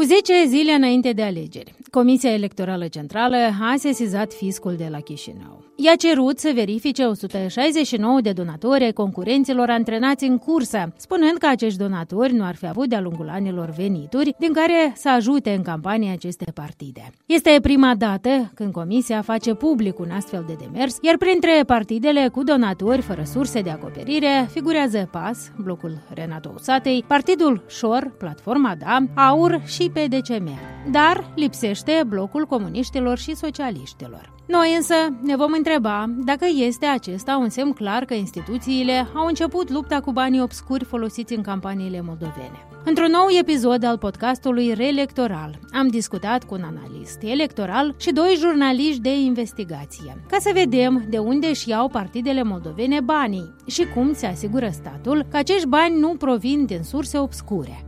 Cu 0.00 0.06
10 0.06 0.44
zile 0.46 0.72
înainte 0.72 1.12
de 1.12 1.22
alegeri, 1.22 1.74
Comisia 1.90 2.32
Electorală 2.32 2.88
Centrală 2.88 3.36
a 3.36 3.74
sesizat 3.76 4.32
fiscul 4.32 4.74
de 4.76 4.88
la 4.90 5.00
Chișinău. 5.00 5.64
I-a 5.76 5.94
cerut 5.94 6.38
să 6.38 6.50
verifice 6.54 7.04
169 7.04 8.20
de 8.20 8.32
donatori 8.32 8.84
ai 8.84 8.92
concurenților 8.92 9.70
antrenați 9.70 10.24
în 10.24 10.38
cursă, 10.38 10.92
spunând 10.96 11.36
că 11.38 11.46
acești 11.46 11.78
donatori 11.78 12.32
nu 12.32 12.44
ar 12.44 12.54
fi 12.54 12.66
avut 12.66 12.88
de-a 12.88 13.00
lungul 13.00 13.28
anilor 13.28 13.70
venituri 13.76 14.34
din 14.38 14.52
care 14.52 14.92
să 14.96 15.10
ajute 15.10 15.50
în 15.50 15.62
campanie 15.62 16.12
aceste 16.12 16.50
partide. 16.54 17.10
Este 17.26 17.58
prima 17.62 17.94
dată 17.94 18.50
când 18.54 18.72
Comisia 18.72 19.22
face 19.22 19.54
public 19.54 19.98
un 19.98 20.10
astfel 20.10 20.44
de 20.46 20.56
demers, 20.60 20.98
iar 21.02 21.16
printre 21.16 21.62
partidele 21.66 22.28
cu 22.28 22.42
donatori 22.42 23.02
fără 23.02 23.22
surse 23.24 23.60
de 23.60 23.70
acoperire 23.70 24.48
figurează 24.50 25.08
PAS, 25.10 25.52
blocul 25.62 25.98
Renato 26.14 26.52
Usatei, 26.54 27.04
Partidul 27.06 27.64
Șor, 27.68 28.14
Platforma 28.18 28.74
Da, 28.78 28.98
AUR 29.14 29.62
și 29.66 29.90
PDCM. 29.90 30.48
Dar 30.90 31.32
lipsește 31.34 31.79
blocul 32.06 32.46
comuniștilor 32.46 33.18
și 33.18 33.34
socialiștilor. 33.34 34.32
Noi 34.46 34.74
însă 34.76 34.94
ne 35.22 35.36
vom 35.36 35.52
întreba 35.52 36.04
dacă 36.24 36.46
este 36.54 36.86
acesta 36.86 37.36
un 37.36 37.48
semn 37.48 37.72
clar 37.72 38.04
că 38.04 38.14
instituțiile 38.14 39.06
au 39.14 39.26
început 39.26 39.70
lupta 39.70 40.00
cu 40.00 40.12
banii 40.12 40.42
obscuri 40.42 40.84
folosiți 40.84 41.34
în 41.34 41.42
campaniile 41.42 42.00
moldovene. 42.00 42.66
Într-un 42.84 43.10
nou 43.10 43.26
episod 43.40 43.84
al 43.84 43.98
podcastului 43.98 44.74
Reelectoral 44.74 45.58
am 45.72 45.88
discutat 45.88 46.44
cu 46.44 46.54
un 46.54 46.62
analist 46.62 47.18
electoral 47.22 47.94
și 47.98 48.12
doi 48.12 48.34
jurnaliști 48.38 49.00
de 49.00 49.20
investigație, 49.20 50.24
ca 50.28 50.36
să 50.40 50.50
vedem 50.54 51.04
de 51.08 51.18
unde 51.18 51.46
își 51.46 51.68
iau 51.68 51.88
partidele 51.88 52.42
moldovene 52.42 53.00
banii 53.00 53.54
și 53.66 53.86
cum 53.94 54.12
se 54.14 54.26
asigură 54.26 54.68
statul 54.72 55.26
că 55.30 55.36
acești 55.36 55.66
bani 55.66 55.98
nu 55.98 56.08
provin 56.08 56.64
din 56.64 56.82
surse 56.82 57.18
obscure. 57.18 57.84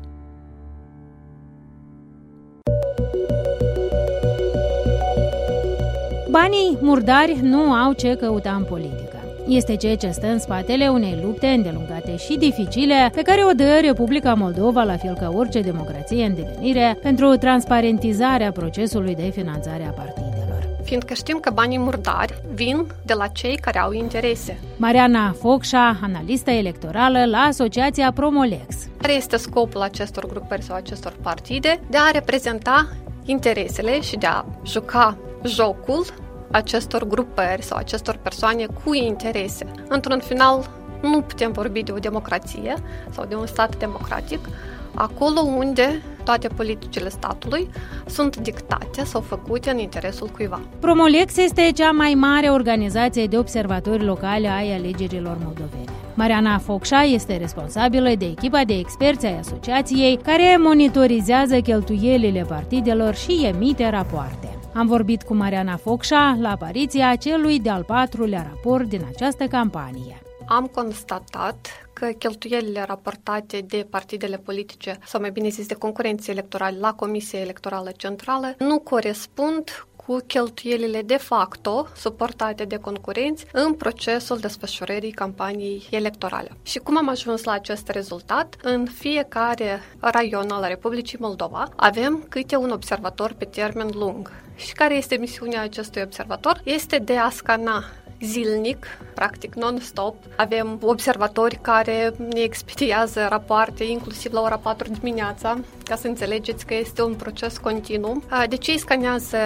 Banii 6.32 6.78
murdari 6.80 7.38
nu 7.42 7.72
au 7.72 7.92
ce 7.92 8.14
căuta 8.14 8.54
în 8.54 8.64
politică. 8.64 9.16
Este 9.48 9.76
ceea 9.76 9.96
ce 9.96 10.10
stă 10.10 10.26
în 10.26 10.38
spatele 10.38 10.88
unei 10.88 11.18
lupte 11.22 11.46
îndelungate 11.46 12.16
și 12.16 12.36
dificile 12.36 13.10
pe 13.14 13.22
care 13.22 13.44
o 13.44 13.52
dă 13.52 13.78
Republica 13.80 14.34
Moldova, 14.34 14.82
la 14.82 14.96
fel 14.96 15.14
ca 15.14 15.30
orice 15.34 15.60
democrație 15.60 16.24
în 16.24 16.34
devenire, 16.34 16.98
pentru 17.02 17.36
transparentizarea 17.36 18.52
procesului 18.52 19.14
de 19.14 19.30
finanțare 19.34 19.84
a 19.84 19.90
partidelor. 19.90 20.68
Fiindcă 20.84 21.14
știm 21.14 21.38
că 21.40 21.50
banii 21.50 21.78
murdari 21.78 22.42
vin 22.54 22.86
de 23.02 23.14
la 23.14 23.26
cei 23.26 23.56
care 23.56 23.78
au 23.78 23.92
interese. 23.92 24.58
Mariana 24.76 25.34
Focșa, 25.38 25.98
analistă 26.02 26.50
electorală 26.50 27.24
la 27.24 27.38
Asociația 27.38 28.12
Promolex. 28.12 28.74
Care 29.00 29.14
este 29.14 29.36
scopul 29.36 29.80
acestor 29.80 30.26
grupări 30.26 30.62
sau 30.62 30.76
acestor 30.76 31.14
partide? 31.22 31.80
De 31.90 31.96
a 31.96 32.10
reprezenta 32.10 32.88
interesele 33.24 34.00
și 34.00 34.16
de 34.16 34.26
a 34.26 34.44
juca 34.66 35.16
jocul 35.44 36.04
acestor 36.52 37.06
grupări 37.06 37.62
sau 37.62 37.78
acestor 37.78 38.18
persoane 38.22 38.66
cu 38.84 38.94
interese. 38.94 39.66
Într-un 39.88 40.20
final, 40.24 40.70
nu 41.02 41.20
putem 41.20 41.52
vorbi 41.52 41.82
de 41.82 41.92
o 41.92 41.98
democrație 41.98 42.74
sau 43.10 43.24
de 43.24 43.34
un 43.34 43.46
stat 43.46 43.76
democratic, 43.76 44.48
acolo 44.94 45.40
unde 45.40 46.02
toate 46.24 46.48
politicile 46.48 47.08
statului 47.08 47.68
sunt 48.06 48.36
dictate 48.36 49.04
sau 49.04 49.20
făcute 49.20 49.70
în 49.70 49.78
interesul 49.78 50.28
cuiva. 50.28 50.60
Promolex 50.80 51.36
este 51.36 51.70
cea 51.74 51.90
mai 51.90 52.14
mare 52.14 52.48
organizație 52.48 53.26
de 53.26 53.38
observatori 53.38 54.04
locale 54.04 54.48
ai 54.48 54.74
alegerilor 54.74 55.36
moldovene. 55.44 55.84
Mariana 56.14 56.58
Focșa 56.58 57.02
este 57.02 57.36
responsabilă 57.36 58.10
de 58.18 58.24
echipa 58.24 58.64
de 58.64 58.74
experți 58.74 59.26
ai 59.26 59.38
asociației 59.38 60.16
care 60.16 60.56
monitorizează 60.58 61.60
cheltuielile 61.60 62.44
partidelor 62.48 63.14
și 63.14 63.44
emite 63.54 63.90
rapoarte. 63.90 64.61
Am 64.74 64.86
vorbit 64.86 65.22
cu 65.22 65.34
Mariana 65.34 65.76
Focșa 65.76 66.36
la 66.40 66.50
apariția 66.50 67.16
celui 67.16 67.60
de-al 67.60 67.84
patrulea 67.84 68.46
raport 68.48 68.88
din 68.88 69.04
această 69.08 69.46
campanie. 69.46 70.22
Am 70.46 70.66
constatat 70.66 71.68
că 71.92 72.06
cheltuielile 72.06 72.84
raportate 72.86 73.60
de 73.60 73.86
partidele 73.90 74.36
politice, 74.36 74.98
sau 75.04 75.20
mai 75.20 75.30
bine 75.30 75.48
zis 75.48 75.66
de 75.66 75.74
concurenții 75.74 76.32
electorali 76.32 76.78
la 76.78 76.92
Comisia 76.92 77.38
Electorală 77.38 77.90
Centrală, 77.96 78.54
nu 78.58 78.78
corespund 78.78 79.86
cu 80.06 80.18
cheltuielile 80.26 81.02
de 81.02 81.16
facto 81.16 81.86
suportate 81.96 82.64
de 82.64 82.76
concurenți 82.76 83.46
în 83.52 83.74
procesul 83.74 84.38
desfășurării 84.38 85.10
campaniei 85.10 85.86
electorale. 85.90 86.50
Și 86.62 86.78
cum 86.78 86.96
am 86.96 87.08
ajuns 87.08 87.44
la 87.44 87.52
acest 87.52 87.88
rezultat? 87.88 88.56
În 88.62 88.86
fiecare 88.86 89.80
raion 90.00 90.50
al 90.50 90.64
Republicii 90.68 91.18
Moldova 91.20 91.68
avem 91.76 92.26
câte 92.28 92.56
un 92.56 92.70
observator 92.70 93.32
pe 93.32 93.44
termen 93.44 93.90
lung. 93.94 94.32
Și 94.56 94.72
care 94.72 94.96
este 94.96 95.16
misiunea 95.16 95.62
acestui 95.62 96.02
observator? 96.02 96.60
Este 96.64 96.98
de 96.98 97.16
a 97.16 97.30
scana 97.30 97.84
zilnic, 98.22 98.86
practic 99.14 99.54
non-stop. 99.54 100.14
Avem 100.36 100.78
observatori 100.82 101.58
care 101.60 102.14
ne 102.18 102.40
expediază 102.40 103.26
rapoarte, 103.28 103.84
inclusiv 103.84 104.32
la 104.32 104.40
ora 104.40 104.56
4 104.56 104.88
dimineața, 104.90 105.58
ca 105.84 105.96
să 105.96 106.06
înțelegeți 106.06 106.66
că 106.66 106.74
este 106.74 107.02
un 107.02 107.14
proces 107.14 107.58
continuu. 107.58 108.22
Deci 108.48 108.66
ei 108.66 108.78
scanează 108.78 109.36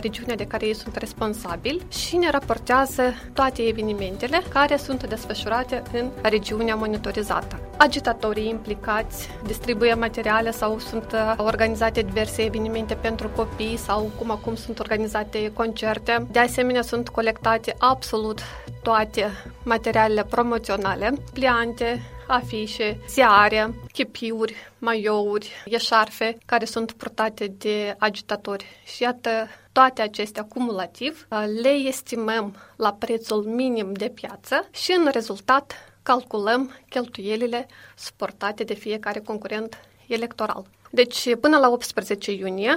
regiunea 0.00 0.36
de 0.36 0.46
care 0.46 0.66
ei 0.66 0.74
sunt 0.74 0.96
responsabili 0.96 1.86
și 1.88 2.16
ne 2.16 2.30
raportează 2.30 3.02
toate 3.32 3.62
evenimentele 3.62 4.42
care 4.52 4.76
sunt 4.76 5.06
desfășurate 5.06 5.82
în 5.92 6.10
regiunea 6.22 6.74
monitorizată. 6.74 7.60
Agitatorii 7.76 8.48
implicați 8.48 9.28
distribuie 9.44 9.94
materiale 9.94 10.50
sau 10.50 10.78
sunt 10.78 11.14
organizate 11.36 12.00
diverse 12.00 12.42
evenimente 12.42 12.94
pentru 12.94 13.28
copii 13.28 13.76
sau 13.76 14.10
cum 14.18 14.30
acum 14.30 14.54
sunt 14.54 14.78
organizate 14.78 15.52
concerte. 15.54 16.26
De 16.30 16.38
asemenea, 16.38 16.82
sunt 16.82 17.08
colectate 17.08 17.74
absolut 17.78 18.40
toate 18.82 19.26
materialele 19.62 20.24
promoționale, 20.24 21.12
pliante, 21.32 22.02
afișe, 22.30 22.98
ziare, 23.08 23.74
chipiuri, 23.92 24.54
maiouri, 24.78 25.50
eșarfe, 25.64 26.38
care 26.46 26.64
sunt 26.64 26.92
purtate 26.92 27.46
de 27.46 27.94
agitatori. 27.98 28.66
Și 28.84 29.02
iată, 29.02 29.48
toate 29.72 30.02
acestea 30.02 30.44
cumulativ 30.44 31.26
le 31.62 31.68
estimăm 31.68 32.56
la 32.76 32.92
prețul 32.92 33.44
minim 33.44 33.92
de 33.92 34.08
piață 34.08 34.68
și 34.70 34.92
în 34.92 35.08
rezultat 35.12 35.72
calculăm 36.02 36.74
cheltuielile 36.88 37.66
suportate 37.96 38.64
de 38.64 38.74
fiecare 38.74 39.20
concurent 39.20 39.78
electoral. 40.06 40.66
Deci, 40.90 41.36
până 41.36 41.58
la 41.58 41.70
18 41.70 42.32
iunie, 42.32 42.76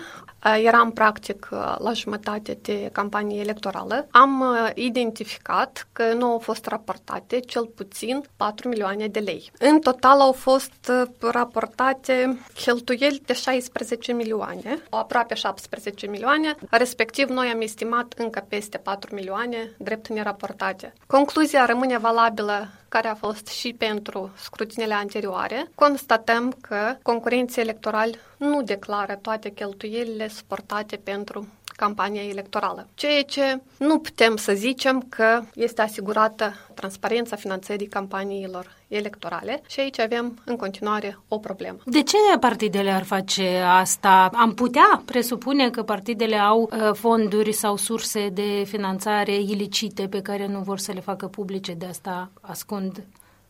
eram 0.63 0.91
practic 0.91 1.47
la 1.77 1.93
jumătate 1.93 2.57
de 2.61 2.89
campanie 2.91 3.39
electorală, 3.39 4.07
am 4.11 4.43
identificat 4.75 5.87
că 5.91 6.13
nu 6.13 6.25
au 6.31 6.37
fost 6.39 6.65
raportate 6.65 7.39
cel 7.39 7.65
puțin 7.65 8.23
4 8.35 8.67
milioane 8.67 9.07
de 9.07 9.19
lei. 9.19 9.51
În 9.59 9.79
total 9.79 10.19
au 10.19 10.31
fost 10.31 10.91
raportate 11.19 12.39
cheltuieli 12.63 13.21
de 13.25 13.33
16 13.33 14.11
milioane, 14.11 14.81
aproape 14.89 15.33
17 15.33 16.07
milioane, 16.07 16.55
respectiv 16.69 17.29
noi 17.29 17.47
am 17.47 17.61
estimat 17.61 18.13
încă 18.17 18.45
peste 18.47 18.77
4 18.77 19.15
milioane 19.15 19.71
drept 19.77 20.07
neraportate. 20.07 20.93
Concluzia 21.07 21.65
rămâne 21.65 21.97
valabilă 21.97 22.67
care 22.93 23.07
a 23.07 23.15
fost 23.15 23.47
și 23.47 23.73
pentru 23.77 24.31
scrutinele 24.35 24.93
anterioare, 24.93 25.69
constatăm 25.75 26.57
că 26.61 26.95
concurenții 27.01 27.61
electorali 27.61 28.19
nu 28.37 28.61
declară 28.63 29.15
toate 29.15 29.49
cheltuielile 29.49 30.27
suportate 30.27 30.95
pentru 30.95 31.47
campania 31.75 32.23
electorală. 32.23 32.87
Ceea 32.93 33.21
ce 33.21 33.61
nu 33.77 33.99
putem 33.99 34.35
să 34.35 34.53
zicem 34.53 35.05
că 35.09 35.41
este 35.55 35.81
asigurată 35.81 36.53
transparența 36.73 37.35
finanțării 37.35 37.87
campaniilor 37.87 38.71
electorale 38.87 39.61
și 39.67 39.79
aici 39.79 39.99
avem 39.99 40.41
în 40.45 40.55
continuare 40.55 41.19
o 41.27 41.37
problemă. 41.37 41.77
De 41.85 42.01
ce 42.01 42.17
partidele 42.39 42.91
ar 42.91 43.03
face 43.03 43.57
asta? 43.57 44.29
Am 44.33 44.53
putea 44.53 45.01
presupune 45.05 45.69
că 45.69 45.83
partidele 45.83 46.35
au 46.35 46.61
uh, 46.61 46.89
fonduri 46.93 47.51
sau 47.51 47.77
surse 47.77 48.29
de 48.29 48.63
finanțare 48.65 49.35
ilicite 49.35 50.07
pe 50.07 50.21
care 50.21 50.47
nu 50.47 50.59
vor 50.59 50.79
să 50.79 50.91
le 50.91 50.99
facă 50.99 51.27
publice, 51.27 51.73
de 51.73 51.85
asta 51.85 52.31
ascund 52.41 53.03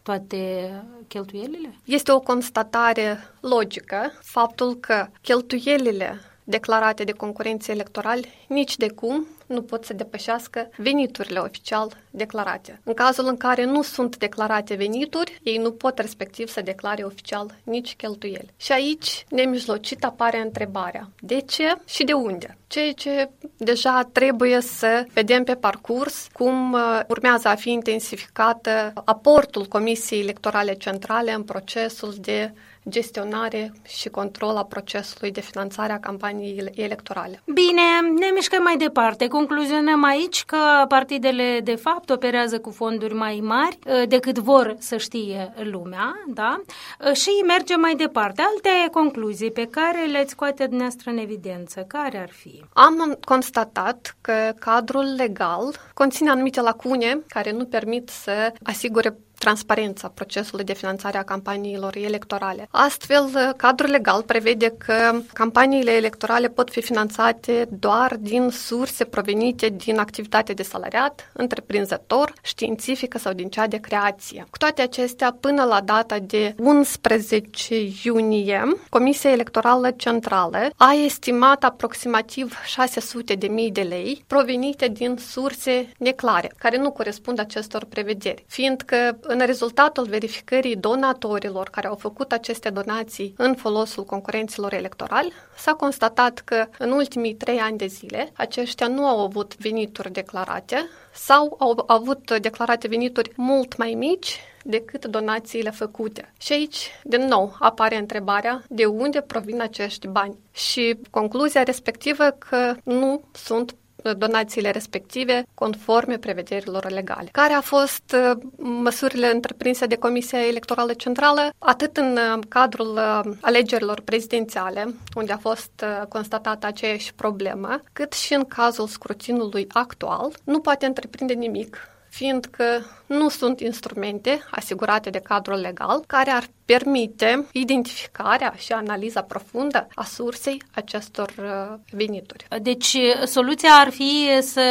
toate 0.04 0.72
cheltuielile? 1.08 1.76
Este 1.84 2.12
o 2.12 2.20
constatare 2.20 3.18
logică 3.40 4.12
faptul 4.22 4.76
că 4.76 5.08
cheltuielile 5.22 6.22
declarate 6.44 7.04
de 7.04 7.12
concurenții 7.12 7.74
electorali 7.74 8.34
nici 8.48 8.78
de 8.78 8.90
cum 8.90 9.28
nu 9.46 9.62
pot 9.62 9.86
să 9.86 9.94
depășească 9.94 10.70
veniturile 10.78 11.40
oficial 11.40 11.98
declarate. 12.12 12.80
În 12.84 12.94
cazul 12.94 13.28
în 13.28 13.38
care 13.38 13.66
nu 13.66 13.82
sunt 13.82 14.18
declarate 14.18 14.76
venituri, 14.76 15.40
ei 15.44 15.58
nu 15.58 15.72
pot 15.72 16.00
respectiv 16.00 16.48
să 16.48 16.62
declare 16.62 17.04
oficial 17.04 17.56
nici 17.64 17.96
cheltuieli. 17.96 18.54
Și 18.58 18.72
aici, 18.72 19.26
nemijlocit, 19.30 20.04
apare 20.04 20.42
întrebarea. 20.42 21.10
De 21.20 21.42
ce 21.42 21.76
și 21.86 22.04
de 22.04 22.14
unde? 22.14 22.58
Ceea 22.68 22.92
ce 22.92 23.30
deja 23.58 24.10
trebuie 24.12 24.62
să 24.62 25.06
vedem 25.14 25.44
pe 25.44 25.56
parcurs 25.56 26.28
cum 26.34 26.74
uh, 26.74 27.00
urmează 27.08 27.48
a 27.48 27.56
fi 27.56 27.72
intensificată 27.72 28.92
aportul 29.06 29.66
Comisiei 29.66 30.22
Electorale 30.22 30.74
Centrale 30.74 31.34
în 31.34 31.44
procesul 31.44 32.14
de 32.20 32.54
gestionare 32.90 33.74
și 33.88 34.10
control 34.10 34.56
a 34.56 34.64
procesului 34.64 35.32
de 35.32 35.42
finanțare 35.42 35.94
a 35.94 36.00
campaniei 36.00 36.72
electorale. 36.76 37.42
Bine, 37.46 37.82
ne 38.20 38.32
mișcăm 38.34 38.64
mai 38.64 38.78
departe. 38.78 39.28
Concluzionăm 39.28 40.04
aici 40.04 40.44
că 40.44 40.58
partidele 40.88 41.60
de 41.64 41.76
fapt 41.76 42.10
operează 42.10 42.60
cu 42.60 42.70
fonduri 42.70 43.14
mai 43.14 43.40
mari 43.44 43.78
uh, 43.88 44.08
decât 44.08 44.38
vor 44.38 44.76
să 44.80 44.98
știe 44.98 45.54
lumea, 45.64 46.24
da? 46.28 46.62
Uh, 47.08 47.14
și 47.14 47.30
mergem 47.48 47.80
mai 47.80 47.96
departe. 47.96 48.42
Alte 48.42 48.90
concluzii 48.92 49.52
pe 49.52 49.68
care 49.68 50.06
le-ați 50.06 50.32
scoate 50.32 50.64
dumneavoastră 50.64 51.12
în 51.12 51.18
evidență, 51.18 51.86
care 51.88 52.18
ar 52.18 52.30
fi? 52.30 52.64
Am 52.74 53.18
constatat 53.26 54.16
că 54.22 54.54
cadrul 54.60 55.14
legal 55.18 55.76
conține 55.94 56.30
anumite 56.30 56.62
lacune 56.62 57.20
care 57.28 57.52
nu 57.52 57.66
permit 57.66 58.10
să 58.10 58.54
asigure 58.64 59.18
transparența 59.44 60.08
procesului 60.08 60.66
de 60.66 60.74
finanțare 60.74 61.18
a 61.18 61.24
campaniilor 61.24 61.96
electorale. 61.96 62.68
Astfel, 62.72 63.54
cadrul 63.58 63.90
legal 63.90 64.22
prevede 64.22 64.74
că 64.78 65.22
campaniile 65.34 65.92
electorale 65.92 66.48
pot 66.48 66.70
fi 66.70 66.82
finanțate 66.82 67.68
doar 67.70 68.16
din 68.20 68.50
surse 68.50 69.04
provenite 69.04 69.70
din 69.70 69.98
activitate 69.98 70.54
de 70.54 70.64
salariat, 70.64 71.32
întreprinzător, 71.34 72.34
științifică 72.42 73.18
sau 73.18 73.34
din 73.34 73.50
cea 73.50 73.68
de 73.68 73.78
creație. 73.78 74.46
Cu 74.50 74.58
toate 74.58 74.82
acestea, 74.82 75.38
până 75.40 75.64
la 75.64 75.82
data 75.82 76.20
de 76.20 76.56
11 76.58 77.76
iunie, 78.04 78.64
Comisia 78.90 79.32
Electorală 79.32 79.92
Centrală 79.92 80.70
a 80.78 80.94
estimat 81.06 81.64
aproximativ 81.64 82.58
600 82.66 83.34
de 83.34 83.48
mii 83.48 83.72
de 83.72 83.82
lei 83.82 84.24
provenite 84.28 84.88
din 84.88 85.16
surse 85.18 85.90
neclare, 85.98 86.52
care 86.58 86.78
nu 86.78 86.92
corespund 86.92 87.40
acestor 87.40 87.86
prevederi, 87.86 88.44
fiindcă 88.48 89.18
în 89.34 89.46
rezultatul 89.46 90.06
verificării 90.06 90.76
donatorilor 90.76 91.70
care 91.70 91.88
au 91.88 91.96
făcut 91.96 92.32
aceste 92.32 92.70
donații 92.70 93.34
în 93.38 93.56
folosul 93.56 94.04
concurenților 94.04 94.74
electorali, 94.74 95.34
s-a 95.58 95.74
constatat 95.74 96.40
că 96.40 96.66
în 96.78 96.92
ultimii 96.92 97.34
trei 97.36 97.58
ani 97.58 97.78
de 97.78 97.86
zile 97.86 98.32
aceștia 98.36 98.88
nu 98.88 99.06
au 99.06 99.20
avut 99.20 99.58
venituri 99.58 100.12
declarate 100.12 100.90
sau 101.14 101.56
au 101.60 101.84
avut 101.88 102.40
declarate 102.40 102.88
venituri 102.88 103.32
mult 103.36 103.78
mai 103.78 103.94
mici 103.98 104.40
decât 104.64 105.06
donațiile 105.06 105.70
făcute. 105.70 106.34
Și 106.40 106.54
aici, 106.54 106.90
din 107.04 107.22
nou, 107.22 107.56
apare 107.60 107.98
întrebarea 107.98 108.64
de 108.70 108.86
unde 108.86 109.22
provin 109.22 109.62
acești 109.62 110.08
bani. 110.08 110.38
Și 110.52 110.98
concluzia 111.10 111.64
respectivă 111.64 112.24
că 112.38 112.76
nu 112.84 113.22
sunt 113.32 113.76
donațiile 114.18 114.72
respective 114.72 115.44
conforme 115.54 116.18
prevederilor 116.18 116.90
legale. 116.90 117.30
Care 117.32 117.54
a 117.54 117.62
fost 117.62 118.16
uh, 118.16 118.38
măsurile 118.58 119.32
întreprinse 119.32 119.86
de 119.86 119.96
Comisia 119.96 120.48
Electorală 120.48 120.94
Centrală, 120.94 121.50
atât 121.60 121.98
în 121.98 122.12
uh, 122.12 122.44
cadrul 122.50 122.94
uh, 122.96 123.34
alegerilor 123.42 124.02
prezidențiale, 124.02 124.96
unde 125.16 125.32
a 125.32 125.38
fost 125.38 125.86
constatată 126.10 126.66
aceeași 126.66 127.14
problemă, 127.14 127.82
cât 127.94 128.14
și 128.14 128.34
în 128.34 128.46
cazul 128.46 128.88
scrutinului 128.88 129.68
actual, 129.70 130.32
nu 130.44 130.60
poate 130.60 130.86
întreprinde 130.86 131.34
nimic 131.34 131.93
fiindcă 132.14 132.86
nu 133.06 133.30
sunt 133.30 133.60
instrumente 133.60 134.44
asigurate 134.52 135.10
de 135.10 135.20
cadrul 135.20 135.60
legal 135.60 136.04
care 136.08 136.30
ar 136.30 136.44
permite 136.66 137.46
identificarea 137.52 138.54
și 138.58 138.72
analiza 138.72 139.22
profundă 139.22 139.88
a 139.96 140.04
sursei 140.04 140.62
acestor 140.74 141.34
uh, 141.38 141.78
venituri. 141.92 142.46
Deci, 142.62 142.98
soluția 143.26 143.70
ar 143.72 143.90
fi 143.90 144.28
să 144.42 144.62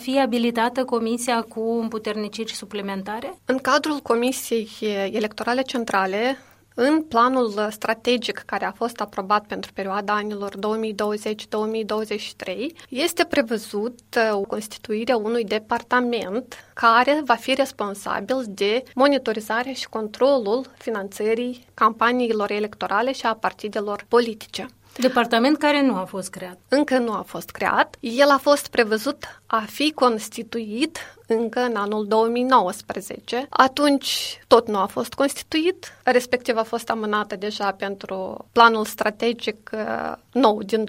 fie 0.00 0.20
abilitată 0.20 0.84
Comisia 0.84 1.40
cu 1.40 1.78
împuterniciri 1.80 2.52
suplimentare? 2.52 3.38
În 3.44 3.58
cadrul 3.58 3.98
Comisiei 3.98 4.68
Electorale 5.12 5.62
Centrale, 5.62 6.38
în 6.74 7.02
planul 7.02 7.68
strategic 7.70 8.42
care 8.46 8.64
a 8.64 8.72
fost 8.72 9.00
aprobat 9.00 9.46
pentru 9.46 9.72
perioada 9.72 10.12
anilor 10.12 10.54
2020-2023, 10.56 10.58
este 12.88 13.24
prevăzut 13.24 13.98
uh, 14.16 14.40
constituirea 14.46 15.16
unui 15.16 15.44
departament 15.44 16.54
care 16.74 17.22
va 17.24 17.34
fi 17.34 17.54
responsabil 17.54 18.44
de 18.48 18.82
monitorizarea 18.94 19.72
și 19.72 19.88
controlul 19.88 20.66
finanțării 20.78 21.66
campaniilor 21.74 22.50
electorale 22.50 23.12
și 23.12 23.26
a 23.26 23.34
partidelor 23.34 24.04
politice. 24.08 24.68
Departament 24.96 25.56
care 25.58 25.82
nu 25.82 25.96
a 25.96 26.04
fost 26.04 26.30
creat. 26.30 26.58
Încă 26.68 26.98
nu 26.98 27.12
a 27.12 27.24
fost 27.26 27.50
creat. 27.50 27.96
El 28.00 28.28
a 28.28 28.38
fost 28.38 28.66
prevăzut 28.66 29.40
a 29.46 29.64
fi 29.68 29.92
constituit 29.92 30.98
încă 31.26 31.60
în 31.60 31.76
anul 31.76 32.06
2019. 32.06 33.46
Atunci 33.48 34.40
tot 34.46 34.68
nu 34.68 34.78
a 34.78 34.86
fost 34.86 35.14
constituit, 35.14 35.92
respectiv 36.02 36.56
a 36.56 36.62
fost 36.62 36.90
amânată 36.90 37.36
deja 37.36 37.70
pentru 37.70 38.46
planul 38.52 38.84
strategic 38.84 39.70
uh, 39.72 40.12
nou 40.32 40.62
din 40.62 40.84
2020-2023. 40.84 40.86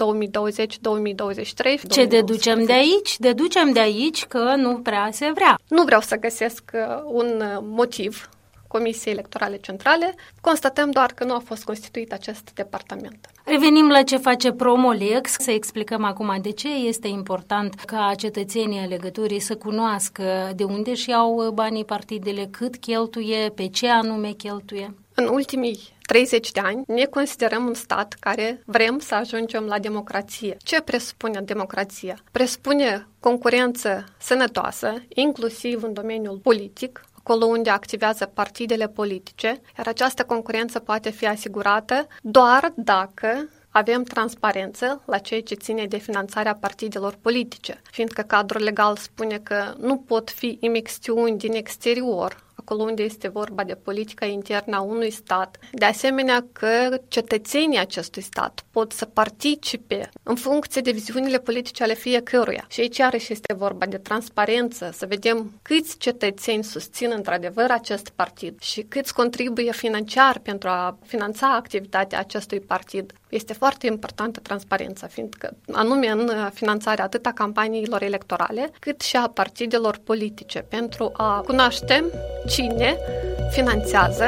Ce 1.90 2.06
deducem 2.06 2.66
de 2.66 2.74
aici? 2.74 3.18
Deducem 3.20 3.72
de 3.72 3.80
aici 3.80 4.26
că 4.26 4.54
nu 4.56 4.78
prea 4.78 5.10
se 5.12 5.32
vrea. 5.36 5.60
Nu 5.68 5.84
vreau 5.84 6.02
să 6.02 6.16
găsesc 6.16 6.64
uh, 6.74 6.82
un 7.06 7.42
uh, 7.42 7.58
motiv 7.62 8.30
Comisiei 8.74 9.14
Electorale 9.14 9.58
Centrale, 9.58 10.16
constatăm 10.42 10.92
doar 10.92 11.12
că 11.12 11.24
nu 11.24 11.34
a 11.34 11.42
fost 11.46 11.64
constituit 11.64 12.12
acest 12.12 12.52
departament. 12.54 13.30
Revenim 13.44 13.88
la 13.90 14.04
ce 14.04 14.18
face 14.18 14.52
Promolex, 14.52 15.32
să 15.32 15.52
explicăm 15.52 16.04
acum 16.04 16.38
de 16.42 16.52
ce 16.52 16.70
este 16.70 17.08
important 17.08 17.74
ca 17.74 18.14
cetățenii 18.18 18.80
alegătorii 18.80 19.40
să 19.40 19.56
cunoască 19.56 20.52
de 20.56 20.64
unde 20.64 20.94
și 20.94 21.14
au 21.14 21.52
banii 21.54 21.86
partidele, 21.86 22.48
cât 22.52 22.76
cheltuie, 22.76 23.50
pe 23.50 23.68
ce 23.68 23.90
anume 23.90 24.32
cheltuie. 24.32 24.96
În 25.16 25.28
ultimii 25.28 25.80
30 26.06 26.52
de 26.52 26.60
ani 26.60 26.84
ne 26.88 27.06
considerăm 27.06 27.66
un 27.66 27.74
stat 27.74 28.16
care 28.20 28.62
vrem 28.66 29.00
să 29.00 29.16
ajungem 29.16 29.64
la 29.66 29.80
democrație. 29.80 30.58
Ce 30.64 30.82
presupune 30.82 31.42
democrația? 31.42 32.18
Presupune 32.32 33.08
concurență 33.20 34.04
sănătoasă, 34.18 34.94
inclusiv 35.08 35.84
în 35.84 35.94
domeniul 35.94 36.38
politic, 36.38 37.02
acolo 37.24 37.46
unde 37.46 37.70
activează 37.70 38.26
partidele 38.26 38.88
politice, 38.88 39.62
iar 39.78 39.88
această 39.88 40.24
concurență 40.24 40.80
poate 40.80 41.10
fi 41.10 41.28
asigurată 41.28 42.08
doar 42.22 42.72
dacă 42.76 43.50
avem 43.70 44.04
transparență 44.04 45.02
la 45.06 45.18
ceea 45.18 45.42
ce 45.42 45.56
ține 45.56 45.86
de 45.86 45.98
finanțarea 45.98 46.56
partidelor 46.56 47.18
politice, 47.22 47.82
fiindcă 47.92 48.22
cadrul 48.22 48.62
legal 48.62 48.96
spune 48.96 49.38
că 49.38 49.74
nu 49.78 49.98
pot 49.98 50.30
fi 50.30 50.58
imixtiuni 50.62 51.38
din 51.38 51.54
exterior 51.54 52.43
acolo 52.66 52.84
unde 52.84 53.04
este 53.04 53.28
vorba 53.28 53.64
de 53.64 53.76
politica 53.76 54.26
internă 54.26 54.76
a 54.76 54.82
unui 54.82 55.12
stat. 55.12 55.58
De 55.72 55.86
asemenea 55.86 56.46
că 56.52 56.98
cetățenii 57.08 57.80
acestui 57.80 58.22
stat 58.22 58.66
pot 58.72 58.92
să 58.92 59.06
participe 59.06 60.10
în 60.24 60.36
funcție 60.36 60.82
de 60.82 60.92
viziunile 60.92 61.40
politice 61.40 61.84
ale 61.84 61.94
fiecăruia. 61.94 62.66
Și 62.70 62.80
aici 62.80 62.98
iarăși 62.98 63.32
este 63.32 63.54
vorba 63.54 63.86
de 63.86 63.98
transparență, 63.98 64.90
să 64.94 65.06
vedem 65.06 65.52
câți 65.62 65.98
cetățeni 65.98 66.64
susțin 66.64 67.12
într-adevăr 67.16 67.72
acest 67.72 68.10
partid 68.10 68.62
și 68.62 68.82
câți 68.82 69.14
contribuie 69.14 69.72
financiar 69.72 70.40
pentru 70.40 70.70
a 70.70 70.98
finanța 71.06 71.56
activitatea 71.56 72.20
acestui 72.20 72.60
partid. 72.60 73.14
Este 73.34 73.54
foarte 73.54 73.88
importantă 73.88 74.40
transparența, 74.40 75.08
fiindcă 75.08 75.56
anume 75.72 76.08
în 76.08 76.30
finanțarea 76.54 77.04
atât 77.04 77.26
a 77.26 77.32
campaniilor 77.32 78.02
electorale, 78.02 78.72
cât 78.80 79.02
și 79.02 79.16
a 79.16 79.28
partidelor 79.28 80.00
politice, 80.04 80.60
pentru 80.60 81.12
a 81.14 81.42
cunoaște 81.46 82.04
cine 82.48 82.98
finanțează 83.52 84.26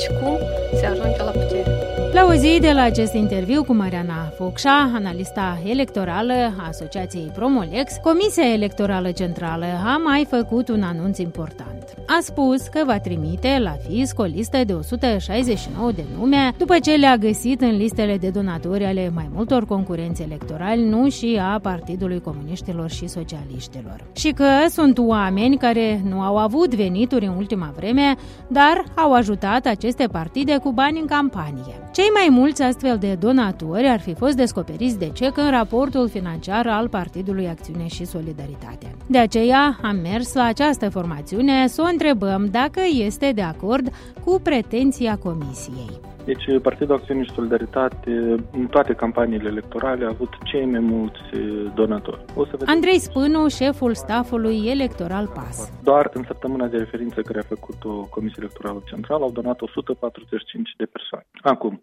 și 0.00 0.08
cum 0.22 0.38
se 0.78 0.86
ajunge 0.86 1.22
la 1.22 1.30
putere. 1.30 1.88
La 2.12 2.24
o 2.24 2.34
zi 2.34 2.58
de 2.60 2.72
la 2.72 2.82
acest 2.82 3.12
interviu 3.12 3.64
cu 3.64 3.72
Mariana 3.72 4.32
Focșa, 4.36 4.90
analista 4.94 5.58
electorală 5.64 6.32
a 6.32 6.66
Asociației 6.68 7.30
Promolex, 7.34 7.92
Comisia 8.02 8.52
Electorală 8.52 9.10
Centrală 9.10 9.66
a 9.84 9.96
mai 9.96 10.26
făcut 10.30 10.68
un 10.68 10.82
anunț 10.82 11.18
important. 11.18 11.94
A 12.06 12.18
spus 12.20 12.66
că 12.66 12.82
va 12.84 12.98
trimite 12.98 13.58
la 13.58 13.76
fisc 13.88 14.18
o 14.18 14.22
listă 14.22 14.64
de 14.64 14.72
169 14.72 15.92
de 15.92 16.04
nume 16.18 16.52
după 16.58 16.78
ce 16.78 16.94
le-a 16.94 17.16
găsit 17.16 17.60
în 17.60 17.76
listele 17.76 18.16
de 18.16 18.28
donatori 18.38 18.84
ale 18.84 19.10
mai 19.14 19.28
multor 19.34 19.64
concurenți 19.64 20.22
electorali, 20.22 20.88
nu 20.88 21.08
și 21.08 21.38
a 21.42 21.58
Partidului 21.58 22.20
Comuniștilor 22.20 22.90
și 22.90 23.06
Socialiștilor. 23.08 24.04
Și 24.12 24.30
că 24.30 24.48
sunt 24.68 24.98
oameni 24.98 25.56
care 25.56 26.00
nu 26.08 26.20
au 26.20 26.36
avut 26.36 26.74
venituri 26.74 27.26
în 27.26 27.34
ultima 27.36 27.72
vreme, 27.76 28.14
dar 28.48 28.84
au 28.94 29.12
ajutat 29.12 29.66
aceste 29.66 30.06
partide 30.12 30.56
cu 30.62 30.72
bani 30.72 31.00
în 31.00 31.06
campanie. 31.06 31.74
Cei 31.92 32.08
mai 32.14 32.28
mulți 32.30 32.62
astfel 32.62 32.96
de 32.98 33.14
donatori 33.14 33.88
ar 33.88 34.00
fi 34.00 34.14
fost 34.14 34.36
descoperiți 34.36 34.98
de 34.98 35.10
CEC 35.14 35.36
în 35.36 35.50
raportul 35.50 36.08
financiar 36.08 36.66
al 36.66 36.88
Partidului 36.88 37.48
Acțiune 37.48 37.86
și 37.86 38.04
Solidaritate. 38.04 38.96
De 39.06 39.18
aceea 39.18 39.78
am 39.82 39.96
mers 39.96 40.34
la 40.34 40.44
această 40.44 40.90
formațiune 40.90 41.66
să 41.66 41.82
o 41.82 41.90
întrebăm 41.90 42.48
dacă 42.50 42.80
este 43.06 43.32
de 43.34 43.42
acord 43.42 43.92
cu 44.24 44.40
pretenția 44.42 45.16
Comisiei. 45.16 46.07
Deci 46.28 46.60
Partidul 46.62 46.94
Acțiune 46.94 47.22
și 47.22 47.32
Solidaritate 47.32 48.10
în 48.52 48.66
toate 48.66 48.92
campaniile 48.92 49.48
electorale 49.48 50.04
a 50.04 50.08
avut 50.08 50.32
cei 50.44 50.64
mai 50.64 50.80
mulți 50.80 51.20
donatori. 51.74 52.24
O 52.34 52.44
să 52.44 52.50
vedem. 52.50 52.74
Andrei 52.74 52.98
Spânu, 52.98 53.48
șeful 53.48 53.94
stafului 53.94 54.58
electoral 54.66 55.26
PAS. 55.26 55.72
Doar 55.82 56.10
în 56.12 56.22
săptămâna 56.26 56.66
de 56.66 56.76
referință 56.76 57.20
care 57.20 57.38
a 57.38 57.52
făcut-o 57.54 58.06
Comisia 58.10 58.42
Electorală 58.42 58.82
Centrală 58.86 59.24
au 59.24 59.30
donat 59.30 59.60
145 59.60 60.74
de 60.76 60.84
persoane. 60.84 61.26
Acum, 61.42 61.82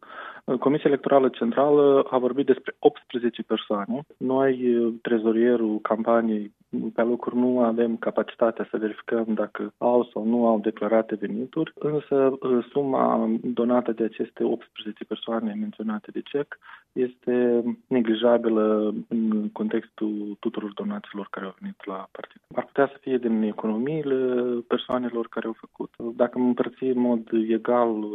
Comisia 0.60 0.90
Electorală 0.90 1.30
Centrală 1.30 2.08
a 2.10 2.18
vorbit 2.18 2.46
despre 2.46 2.76
18 2.80 3.44
persoane. 3.44 4.06
Noi, 4.18 4.58
trezorierul 5.02 5.80
campaniei 5.80 6.54
pe 6.94 7.04
lucruri 7.04 7.36
nu 7.36 7.60
avem 7.60 7.98
capacitatea 7.98 8.68
să 8.70 8.78
verificăm 8.78 9.26
dacă 9.28 9.74
au 9.78 10.10
sau 10.14 10.26
nu 10.26 10.48
au 10.48 10.60
declarate 10.60 11.16
venituri, 11.16 11.74
însă 11.80 12.38
suma 12.70 13.30
donată 13.44 13.92
de 13.92 14.04
aceste 14.04 14.44
18 14.44 15.04
persoane 15.04 15.54
menționate 15.60 16.12
de 16.12 16.22
CEC 16.22 16.60
este 16.92 17.64
neglijabilă 17.88 18.94
în 19.08 19.50
contextul 19.50 20.38
tuturor 20.40 20.74
donațiilor 20.74 21.28
care 21.32 21.46
au 21.46 21.56
venit 21.60 21.86
la 21.86 22.08
partid. 22.12 22.42
Ar 22.56 22.66
putea 22.66 22.88
să 22.88 22.98
fie 23.02 23.18
din 23.18 23.42
economiile 23.42 24.42
persoanelor 24.68 25.28
care 25.28 25.48
au 25.48 25.56
făcut. 25.60 25.94
Dacă 26.16 26.40
mă 26.40 26.46
împărți 26.46 26.84
în 26.84 27.00
mod 27.00 27.22
egal 27.50 28.06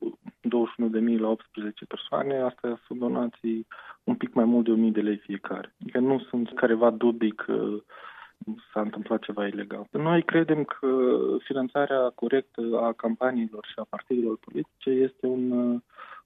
21.000 0.00 1.18
la 1.18 1.28
18 1.28 1.84
persoane, 1.84 2.40
astea 2.40 2.80
sunt 2.86 2.98
donații 2.98 3.66
un 4.04 4.14
pic 4.14 4.34
mai 4.34 4.44
mult 4.44 4.64
de 4.64 4.86
1.000 4.88 4.92
de 4.92 5.00
lei 5.00 5.16
fiecare. 5.16 5.74
Adică 5.80 5.98
nu 5.98 6.18
sunt 6.18 6.54
careva 6.54 6.90
dubii 6.90 7.34
că 7.34 7.68
s-a 8.72 8.80
întâmplat 8.80 9.20
ceva 9.22 9.46
ilegal. 9.46 9.86
Noi 9.90 10.22
credem 10.22 10.64
că 10.64 10.88
finanțarea 11.38 12.12
corectă 12.14 12.62
a 12.82 12.92
campaniilor 12.92 13.66
și 13.66 13.74
a 13.76 13.86
partidelor 13.88 14.38
politice 14.40 14.90
este 14.90 15.26
un, 15.26 15.74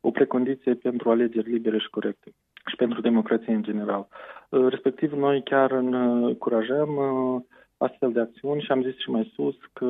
o 0.01 0.11
precondiție 0.11 0.75
pentru 0.75 1.11
alegeri 1.11 1.51
libere 1.51 1.79
și 1.79 1.91
corecte 1.91 2.35
și 2.67 2.77
pentru 2.77 3.01
democrație 3.01 3.55
în 3.55 3.63
general. 3.63 4.07
Respectiv, 4.49 5.13
noi 5.13 5.43
chiar 5.43 5.71
încurajăm 5.71 6.91
astfel 7.77 8.13
de 8.13 8.21
acțiuni 8.21 8.63
și 8.63 8.71
am 8.71 8.83
zis 8.83 8.99
și 8.99 9.11
mai 9.11 9.33
sus 9.35 9.55
că 9.73 9.85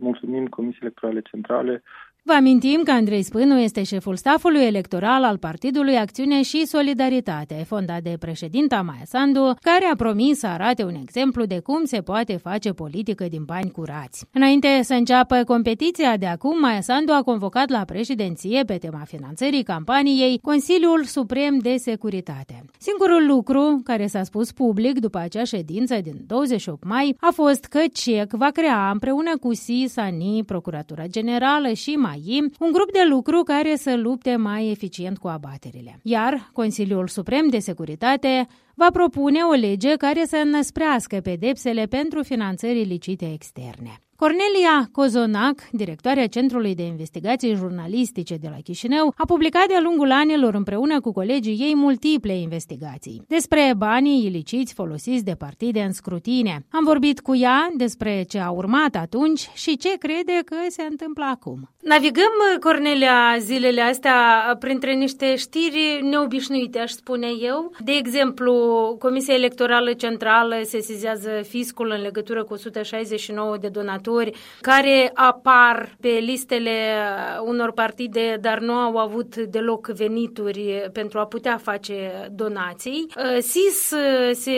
mulțumim 0.00 0.46
Comisiei 0.46 0.80
Electorale 0.82 1.20
Centrale 1.20 1.82
Vă 2.22 2.32
amintim 2.32 2.82
că 2.84 2.90
Andrei 2.90 3.22
Spânu 3.22 3.58
este 3.58 3.82
șeful 3.82 4.16
stafului 4.16 4.60
electoral 4.60 5.24
al 5.24 5.38
Partidului 5.38 5.96
Acțiune 5.96 6.42
și 6.42 6.66
Solidaritate, 6.66 7.64
fondat 7.66 8.02
de 8.02 8.16
președinta 8.18 8.82
Maia 8.82 9.02
Sandu, 9.04 9.54
care 9.60 9.84
a 9.92 9.96
promis 9.96 10.38
să 10.38 10.46
arate 10.46 10.84
un 10.84 10.94
exemplu 11.02 11.44
de 11.44 11.58
cum 11.58 11.84
se 11.84 12.00
poate 12.00 12.36
face 12.36 12.72
politică 12.72 13.24
din 13.28 13.44
bani 13.44 13.70
curați. 13.70 14.24
Înainte 14.32 14.80
să 14.82 14.94
înceapă 14.94 15.42
competiția 15.46 16.16
de 16.16 16.26
acum, 16.26 16.60
Maia 16.60 16.80
Sandu 16.80 17.12
a 17.12 17.22
convocat 17.22 17.68
la 17.70 17.84
președinție 17.84 18.62
pe 18.66 18.76
tema 18.76 19.02
finanțării 19.06 19.62
campaniei 19.62 20.38
Consiliul 20.42 21.04
Suprem 21.04 21.58
de 21.58 21.76
Securitate. 21.76 22.64
Singurul 22.78 23.26
lucru 23.26 23.80
care 23.84 24.06
s-a 24.06 24.22
spus 24.22 24.52
public 24.52 24.98
după 24.98 25.18
acea 25.18 25.44
ședință 25.44 26.00
din 26.02 26.16
28 26.26 26.84
mai 26.84 27.16
a 27.20 27.30
fost 27.32 27.64
că 27.64 27.80
CEC 27.92 28.32
va 28.32 28.48
crea 28.50 28.90
împreună 28.90 29.36
cu 29.40 29.54
SISANI, 29.54 30.44
Procuratura 30.44 31.06
Generală 31.06 31.72
și 31.72 31.90
mai 31.90 32.09
MAI, 32.10 32.50
un 32.58 32.72
grup 32.72 32.92
de 32.92 33.04
lucru 33.08 33.42
care 33.42 33.76
să 33.76 33.96
lupte 33.96 34.36
mai 34.36 34.70
eficient 34.70 35.18
cu 35.18 35.28
abaterile. 35.28 36.00
Iar 36.02 36.50
Consiliul 36.52 37.08
Suprem 37.08 37.48
de 37.48 37.58
Securitate 37.58 38.46
va 38.74 38.86
propune 38.92 39.40
o 39.42 39.52
lege 39.52 39.94
care 39.94 40.24
să 40.26 40.36
înăsprească 40.44 41.16
pedepsele 41.16 41.86
pentru 41.86 42.22
finanțări 42.22 42.80
ilicite 42.80 43.32
externe. 43.32 44.00
Cornelia 44.20 44.88
Cozonac, 44.92 45.68
directoarea 45.72 46.26
Centrului 46.26 46.74
de 46.74 46.82
Investigații 46.82 47.54
Jurnalistice 47.54 48.36
de 48.36 48.48
la 48.50 48.56
Chișinău, 48.64 49.14
a 49.16 49.24
publicat 49.26 49.66
de-a 49.66 49.80
lungul 49.80 50.10
anilor 50.10 50.54
împreună 50.54 51.00
cu 51.00 51.12
colegii 51.12 51.56
ei 51.60 51.74
multiple 51.74 52.38
investigații 52.38 53.22
despre 53.28 53.74
banii 53.76 54.26
iliciți 54.26 54.74
folosiți 54.74 55.24
de 55.24 55.34
partide 55.38 55.80
în 55.80 55.92
scrutine. 55.92 56.66
Am 56.70 56.84
vorbit 56.84 57.20
cu 57.20 57.36
ea 57.36 57.70
despre 57.76 58.24
ce 58.28 58.38
a 58.38 58.50
urmat 58.50 58.94
atunci 58.94 59.50
și 59.54 59.76
ce 59.76 59.98
crede 59.98 60.38
că 60.44 60.56
se 60.68 60.82
întâmplă 60.90 61.24
acum. 61.30 61.70
Navigăm, 61.82 62.32
Cornelia, 62.60 63.36
zilele 63.38 63.80
astea 63.80 64.16
printre 64.58 64.94
niște 64.94 65.36
știri 65.36 66.00
neobișnuite, 66.10 66.78
aș 66.78 66.90
spune 66.90 67.28
eu. 67.40 67.72
De 67.84 67.92
exemplu, 67.92 68.52
Comisia 68.98 69.34
Electorală 69.34 69.92
Centrală 69.92 70.54
sesizează 70.62 71.30
fiscul 71.48 71.92
în 71.96 72.02
legătură 72.02 72.44
cu 72.44 72.52
169 72.52 73.56
de 73.56 73.68
donatori 73.68 74.08
candidatori 74.10 74.32
care 74.60 75.10
apar 75.14 75.96
pe 76.00 76.08
listele 76.08 76.96
unor 77.44 77.72
partide, 77.72 78.38
dar 78.40 78.58
nu 78.58 78.72
au 78.72 78.96
avut 78.96 79.36
deloc 79.36 79.86
venituri 79.86 80.88
pentru 80.92 81.18
a 81.18 81.26
putea 81.26 81.56
face 81.56 82.28
donații. 82.32 83.06
SIS 83.38 83.92
se 84.32 84.52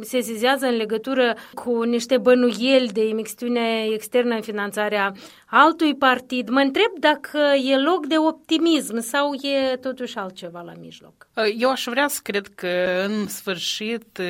sesizează 0.00 0.66
în 0.66 0.76
legătură 0.76 1.36
cu 1.54 1.82
niște 1.82 2.18
bănuieli 2.18 2.88
de 2.92 3.08
imixtiune 3.08 3.86
externă 3.92 4.34
în 4.34 4.42
finanțarea 4.42 5.12
altui 5.46 5.94
partid. 5.94 6.48
Mă 6.48 6.60
întreb 6.60 6.90
dacă 6.98 7.38
e 7.64 7.76
loc 7.76 8.06
de 8.06 8.18
optimism 8.18 9.00
sau 9.00 9.32
e 9.32 9.76
totuși 9.76 10.16
altceva 10.16 10.60
la 10.60 10.72
mijloc. 10.80 11.28
Eu 11.58 11.70
aș 11.70 11.84
vrea 11.90 12.08
să 12.08 12.20
cred 12.22 12.46
că 12.54 12.68
în 13.06 13.28
sfârșit 13.28 14.20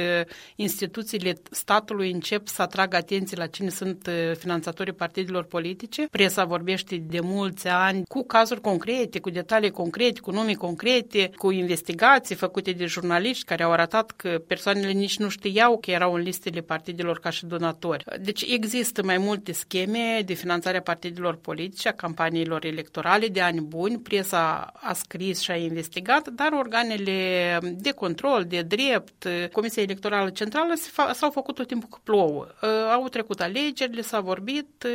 instituțiile 0.56 1.34
statului 1.50 2.10
încep 2.10 2.46
să 2.46 2.62
atragă 2.62 2.96
atenție 2.96 3.36
la 3.36 3.46
cine 3.46 3.68
sunt 3.68 4.08
finanțatorii 4.54 4.92
partidelor 4.92 5.44
politice. 5.44 6.06
Presa 6.10 6.44
vorbește 6.44 6.96
de 6.96 7.20
mulți 7.20 7.68
ani 7.68 8.02
cu 8.08 8.24
cazuri 8.24 8.60
concrete, 8.60 9.20
cu 9.20 9.30
detalii 9.30 9.70
concrete, 9.70 10.20
cu 10.20 10.30
nume 10.30 10.52
concrete, 10.52 11.30
cu 11.36 11.50
investigații 11.50 12.34
făcute 12.34 12.70
de 12.70 12.86
jurnaliști 12.86 13.44
care 13.44 13.62
au 13.62 13.72
arătat 13.72 14.10
că 14.10 14.42
persoanele 14.46 14.90
nici 14.90 15.18
nu 15.18 15.28
știau 15.28 15.78
că 15.78 15.90
erau 15.90 16.14
în 16.14 16.20
listele 16.20 16.60
partidelor 16.60 17.18
ca 17.18 17.30
și 17.30 17.46
donatori. 17.46 18.04
Deci 18.20 18.42
există 18.42 19.02
mai 19.02 19.18
multe 19.18 19.52
scheme 19.52 20.22
de 20.24 20.34
finanțare 20.34 20.76
a 20.76 20.80
partidelor 20.80 21.02
partidelor 21.04 21.34
politice, 21.34 21.88
a 21.88 21.92
campaniilor 21.92 22.64
electorale 22.64 23.26
de 23.28 23.40
ani 23.40 23.60
buni. 23.60 23.98
Presa 23.98 24.72
a 24.74 24.92
scris 24.92 25.40
și 25.40 25.50
a 25.50 25.56
investigat, 25.56 26.28
dar 26.28 26.52
organele 26.52 27.58
de 27.62 27.90
control, 27.90 28.44
de 28.48 28.62
drept, 28.62 29.28
Comisia 29.52 29.82
Electorală 29.82 30.30
Centrală 30.30 30.72
s-au 31.12 31.30
făcut 31.30 31.54
tot 31.54 31.66
timpul 31.66 31.88
cu 31.88 32.00
plouă. 32.04 32.46
Ă, 32.62 32.66
au 32.92 33.08
trecut 33.08 33.40
alegerile, 33.40 34.02
s-a 34.02 34.20
vorbit 34.20 34.43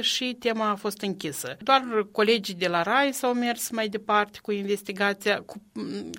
și 0.01 0.36
tema 0.39 0.70
a 0.70 0.75
fost 0.75 1.01
închisă. 1.01 1.58
Doar 1.62 2.08
colegii 2.12 2.53
de 2.53 2.68
la 2.68 2.84
RAI 2.84 3.13
s-au 3.13 3.34
mers 3.34 3.70
mai 3.70 3.88
departe 3.88 4.39
cu 4.41 4.51
investigația, 4.51 5.41
cu, 5.46 5.62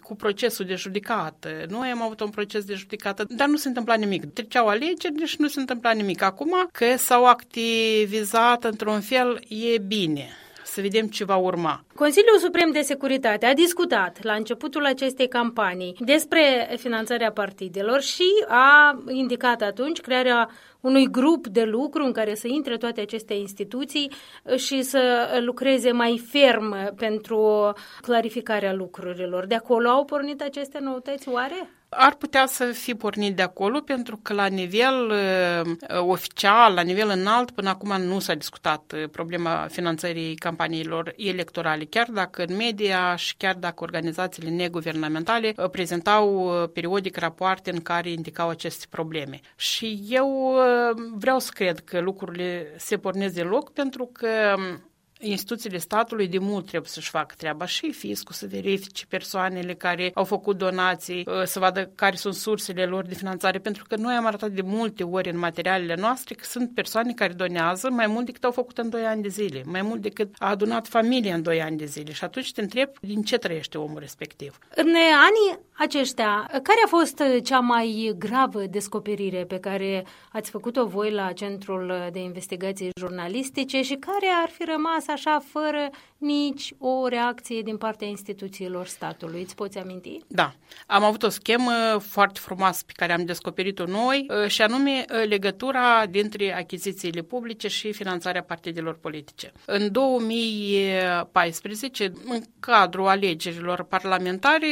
cu 0.03 0.17
procesul 0.17 0.67
de 0.67 0.75
judecată. 0.75 1.65
Noi 1.69 1.89
am 1.89 2.03
avut 2.03 2.21
un 2.21 2.31
proces 2.31 2.65
de 2.65 2.75
judecată, 2.75 3.25
dar 3.29 3.49
nu 3.49 3.57
se 3.57 3.69
întâmpla 3.69 3.95
nimic. 3.95 4.25
Treceau 4.25 4.67
alegeri, 4.67 5.15
deci 5.15 5.37
nu 5.37 5.49
se 5.49 5.61
întâmpla 5.61 5.93
nimic. 5.93 6.23
Acum 6.23 6.69
că 6.73 6.97
s-au 6.97 7.27
activizat 7.27 8.65
într-un 8.65 9.01
fel, 9.01 9.45
e 9.49 9.79
bine 9.79 10.29
să 10.71 10.81
vedem 10.81 11.07
ce 11.07 11.25
va 11.25 11.37
urma. 11.37 11.85
Consiliul 11.95 12.39
Suprem 12.39 12.71
de 12.71 12.81
Securitate 12.81 13.47
a 13.47 13.55
discutat 13.55 14.23
la 14.23 14.33
începutul 14.33 14.85
acestei 14.85 15.29
campanii 15.29 15.97
despre 15.99 16.75
finanțarea 16.77 17.33
partidelor 17.33 18.01
și 18.01 18.45
a 18.49 19.03
indicat 19.09 19.63
atunci 19.63 20.01
crearea 20.01 20.51
unui 20.81 21.11
grup 21.11 21.47
de 21.47 21.63
lucru 21.63 22.05
în 22.05 22.13
care 22.13 22.35
să 22.35 22.49
intre 22.49 22.77
toate 22.77 23.01
aceste 23.01 23.35
instituții 23.35 24.11
și 24.57 24.83
să 24.83 25.29
lucreze 25.45 25.93
mai 25.93 26.23
ferm 26.31 26.95
pentru 26.95 27.73
clarificarea 28.01 28.73
lucrurilor. 28.73 29.47
De 29.47 29.55
acolo 29.55 29.89
au 29.89 30.05
pornit 30.05 30.43
aceste 30.43 30.79
noutăți 30.81 31.29
oare? 31.29 31.80
Ar 31.93 32.15
putea 32.15 32.47
să 32.47 32.65
fi 32.65 32.95
pornit 32.95 33.37
de 33.37 33.43
acolo 33.43 33.81
pentru 33.81 34.17
că 34.23 34.33
la 34.33 34.47
nivel 34.47 35.11
uh, 35.11 35.99
oficial, 35.99 36.75
la 36.75 36.83
nivel 36.83 37.09
înalt, 37.09 37.51
până 37.51 37.69
acum 37.69 38.01
nu 38.01 38.19
s-a 38.19 38.35
discutat 38.35 38.93
uh, 38.93 39.09
problema 39.13 39.67
finanțării 39.71 40.35
campaniilor 40.35 41.15
electorale, 41.17 41.85
chiar 41.85 42.09
dacă 42.11 42.45
în 42.49 42.57
media 42.57 43.17
și 43.17 43.37
chiar 43.37 43.55
dacă 43.55 43.83
organizațiile 43.83 44.51
neguvernamentale 44.51 45.53
uh, 45.57 45.71
prezentau 45.71 46.63
uh, 46.63 46.69
periodic 46.73 47.17
rapoarte 47.17 47.71
în 47.71 47.81
care 47.81 48.11
indicau 48.11 48.49
aceste 48.49 48.87
probleme. 48.91 49.41
Și 49.57 50.05
eu 50.09 50.55
uh, 50.55 50.97
vreau 51.15 51.39
să 51.39 51.51
cred 51.55 51.81
că 51.81 52.01
lucrurile 52.01 52.75
se 52.77 52.97
pornesc 52.97 53.35
de 53.35 53.43
loc 53.43 53.73
pentru 53.73 54.11
că 54.13 54.55
um, 54.57 54.90
instituțiile 55.21 55.79
statului 55.79 56.29
de 56.29 56.39
mult 56.39 56.67
trebuie 56.67 56.91
să-și 56.91 57.11
facă 57.11 57.35
treaba 57.39 57.67
și 57.67 57.93
fiscul 57.93 58.35
să 58.35 58.47
verifice 58.51 59.07
persoanele 59.07 59.75
care 59.75 60.11
au 60.15 60.25
făcut 60.25 60.57
donații, 60.57 61.25
uh, 61.27 61.43
să 61.45 61.59
vadă 61.59 61.91
care 61.95 62.17
sunt 62.17 62.35
sursele 62.35 62.85
lor 62.85 63.05
de 63.05 63.15
finanțare, 63.15 63.59
pentru 63.59 63.85
că 63.89 63.97
noi 63.97 64.15
am 64.15 64.27
arătat 64.27 64.51
de 64.51 64.63
multe 64.63 65.03
ori 65.03 65.31
în 65.31 65.39
materialele 65.39 65.95
noastre 65.95 66.35
că 66.35 66.45
sunt 66.45 66.75
persoane 66.75 67.13
care 67.13 67.33
donează 67.33 67.91
mai 67.91 68.07
mult 68.07 68.27
decât 68.27 68.45
au 68.45 68.51
făcut 68.51 68.79
în 68.79 68.89
2 68.89 69.05
ani 69.05 69.23
de 69.23 69.29
zile, 69.29 69.63
mai 69.65 69.83
mult 69.83 70.01
decât 70.01 70.35
a 70.39 70.49
adunat 70.49 70.89
familia 70.89 71.35
în 71.35 71.43
2 71.43 71.63
ani 71.63 71.77
de 71.77 71.85
zile 71.85 72.13
și 72.13 72.25
atunci 72.25 72.53
te 72.53 72.61
întrebi 72.61 72.93
din 73.01 73.23
ce 73.23 73.39
trăiește 73.39 73.79
omul 73.79 73.99
respectiv. 73.99 74.59
În 74.75 74.87
anii 74.97 75.59
aceștia, 75.77 76.47
care 76.49 76.81
a 76.85 76.89
fost 76.89 77.23
cea 77.43 77.59
mai 77.59 78.15
gravă 78.19 78.63
descoperire 78.71 79.45
pe 79.45 79.59
care 79.59 80.05
ați 80.33 80.51
făcut-o 80.51 80.87
voi 80.87 81.11
la 81.11 81.33
Centrul 81.33 82.09
de 82.13 82.19
Investigații 82.19 82.91
Jurnalistice 82.99 83.83
și 83.83 83.95
care 83.95 84.27
ar 84.43 84.49
fi 84.49 84.65
rămas 84.65 85.09
așa 85.11 85.41
fără 85.53 85.91
nici 86.21 86.73
o 86.79 87.09
reacție 87.09 87.63
din 87.63 87.77
partea 87.77 88.07
instituțiilor 88.07 88.87
statului. 88.87 89.43
Îți 89.43 89.55
poți 89.55 89.79
aminti? 89.79 90.19
Da. 90.27 90.55
Am 90.87 91.05
avut 91.05 91.23
o 91.23 91.29
schemă 91.29 91.99
foarte 92.01 92.41
frumoasă 92.43 92.83
pe 92.87 92.93
care 92.97 93.13
am 93.13 93.25
descoperit-o 93.25 93.85
noi 93.85 94.27
uh, 94.29 94.47
și 94.51 94.63
anume 94.63 94.91
uh, 94.91 95.07
legătura 95.29 96.07
dintre 96.11 96.57
achizițiile 96.57 97.23
publice 97.23 97.69
și 97.69 97.93
finanțarea 97.93 98.43
partidelor 98.43 98.99
politice. 98.99 99.53
În 99.65 99.93
2014, 99.93 102.13
în 102.25 102.43
cadrul 102.61 103.07
alegerilor 103.07 103.85
parlamentare, 103.85 104.67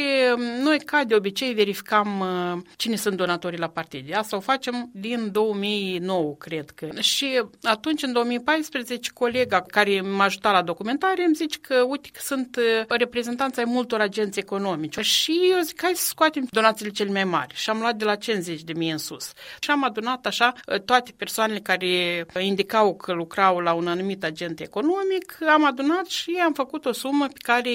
noi 0.63 0.79
ca 0.79 1.03
de 1.03 1.15
obicei 1.15 1.53
verificam 1.53 2.19
uh, 2.19 2.57
cine 2.75 2.95
sunt 2.95 3.15
donatorii 3.15 3.59
la 3.59 3.67
partide. 3.67 4.13
Asta 4.13 4.35
o 4.35 4.39
facem 4.39 4.89
din 4.93 5.31
2009, 5.31 6.35
cred 6.35 6.69
că. 6.69 6.89
Și 6.99 7.43
atunci, 7.61 8.03
în 8.03 8.11
2014, 8.11 9.11
colega 9.13 9.61
care 9.61 10.01
m-a 10.01 10.23
ajutat 10.23 10.53
la 10.53 10.61
documentare 10.61 11.23
îmi 11.25 11.35
zice 11.39 11.57
că, 11.59 11.75
uite, 11.87 12.09
că 12.13 12.19
sunt 12.23 12.55
uh, 12.55 12.85
reprezentanți 12.87 13.59
ai 13.59 13.65
multor 13.67 13.99
agenți 13.99 14.39
economici. 14.39 14.99
Și 14.99 15.39
eu 15.51 15.59
zic, 15.61 15.81
hai 15.81 15.91
să 15.95 16.05
scoatem 16.05 16.47
donațiile 16.51 16.91
cele 16.91 17.11
mai 17.11 17.23
mari. 17.23 17.55
Și 17.55 17.69
am 17.69 17.79
luat 17.79 17.95
de 17.95 18.05
la 18.05 18.15
50 18.15 18.61
de 18.61 18.73
mii 18.73 18.91
în 18.91 18.97
sus. 18.97 19.31
Și 19.59 19.71
am 19.71 19.83
adunat 19.83 20.25
așa 20.25 20.53
uh, 20.67 20.81
toate 20.81 21.11
persoanele 21.17 21.59
care 21.59 22.25
indicau 22.39 22.95
că 22.95 23.11
lucrau 23.13 23.59
la 23.59 23.73
un 23.73 23.87
anumit 23.87 24.23
agent 24.23 24.59
economic, 24.59 25.37
am 25.53 25.65
adunat 25.65 26.05
și 26.05 26.41
am 26.45 26.53
făcut 26.53 26.85
o 26.85 26.91
sumă 26.91 27.25
pe 27.27 27.39
care, 27.41 27.71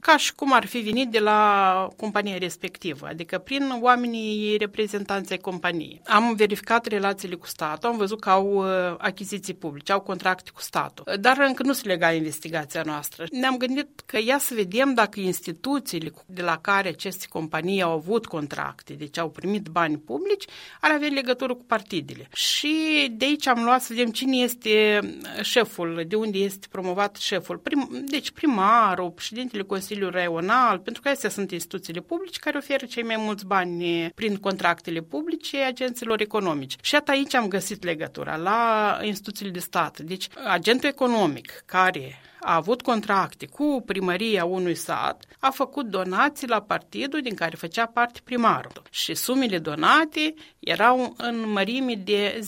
ca 0.00 0.16
și 0.16 0.34
cum 0.34 0.52
ar 0.52 0.66
fi 0.66 0.78
venit 0.78 1.08
de 1.10 1.18
la 1.18 1.88
compania 1.96 2.38
respectivă, 2.38 3.06
adică 3.06 3.38
prin 3.38 3.78
oamenii 3.80 4.56
reprezentanți 4.56 5.32
ai 5.32 5.38
companiei. 5.38 6.00
Am 6.06 6.34
verificat 6.34 6.86
relațiile 6.86 7.34
cu 7.34 7.46
statul, 7.46 7.88
am 7.88 7.96
văzut 7.96 8.20
că 8.20 8.30
au 8.30 8.46
uh, 8.46 8.94
achiziții 8.98 9.54
publice, 9.54 9.92
au 9.92 10.00
contracte 10.00 10.50
cu 10.54 10.60
statul, 10.60 11.04
dar 11.20 11.38
încă 11.38 11.62
nu 11.62 11.72
se 11.72 11.88
lega 11.88 12.12
investigația 12.12 12.82
noastră. 12.82 13.07
Ne-am 13.30 13.56
gândit 13.56 14.02
că 14.06 14.18
ia 14.24 14.38
să 14.38 14.54
vedem 14.54 14.94
dacă 14.94 15.20
instituțiile 15.20 16.12
de 16.26 16.42
la 16.42 16.58
care 16.58 16.88
aceste 16.88 17.26
companii 17.28 17.82
au 17.82 17.92
avut 17.92 18.26
contracte, 18.26 18.92
deci 18.92 19.18
au 19.18 19.30
primit 19.30 19.68
bani 19.68 19.98
publici, 19.98 20.44
ar 20.80 20.90
avea 20.90 21.08
legătură 21.08 21.54
cu 21.54 21.64
partidele. 21.64 22.28
Și 22.34 22.76
de 23.12 23.24
aici 23.24 23.46
am 23.46 23.64
luat 23.64 23.82
să 23.82 23.92
vedem 23.94 24.10
cine 24.10 24.36
este 24.36 25.00
șeful, 25.42 26.04
de 26.08 26.16
unde 26.16 26.38
este 26.38 26.66
promovat 26.70 27.16
șeful. 27.16 27.56
Prim, 27.56 28.04
deci 28.06 28.30
primarul, 28.30 29.10
președintele 29.10 29.62
Consiliului 29.62 30.14
Raional, 30.14 30.78
pentru 30.78 31.02
că 31.02 31.08
astea 31.08 31.30
sunt 31.30 31.50
instituțiile 31.50 32.00
publice 32.00 32.38
care 32.38 32.58
oferă 32.58 32.86
cei 32.86 33.02
mai 33.02 33.16
mulți 33.18 33.46
bani 33.46 34.10
prin 34.14 34.36
contractele 34.36 35.00
publice 35.00 35.56
agenților 35.58 36.20
economici. 36.20 36.76
Și 36.80 36.94
atât 36.94 37.08
aici 37.08 37.34
am 37.34 37.48
găsit 37.48 37.84
legătura 37.84 38.36
la 38.36 38.98
instituțiile 39.02 39.50
de 39.50 39.58
stat. 39.58 40.00
Deci 40.00 40.26
agentul 40.46 40.88
economic 40.88 41.62
care 41.66 42.20
a 42.40 42.54
avut 42.54 42.82
contracte 42.82 43.46
cu 43.46 43.82
primăria 43.86 44.44
unui 44.44 44.74
sat, 44.74 45.24
a 45.38 45.50
făcut 45.50 45.86
donații 45.86 46.48
la 46.48 46.60
partidul 46.60 47.20
din 47.20 47.34
care 47.34 47.56
făcea 47.56 47.86
parte 47.86 48.20
primarul. 48.24 48.82
Și 48.90 49.14
sumele 49.14 49.58
donate 49.58 50.34
erau 50.58 51.14
în 51.16 51.50
mărime 51.50 51.94
de 51.94 52.40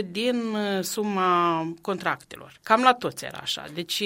10-15% 0.00 0.06
din 0.10 0.36
uh, 0.36 0.82
suma 0.82 1.72
contractelor. 1.80 2.52
Cam 2.62 2.82
la 2.82 2.94
toți 2.94 3.24
era 3.24 3.38
așa. 3.42 3.64
Deci 3.74 4.02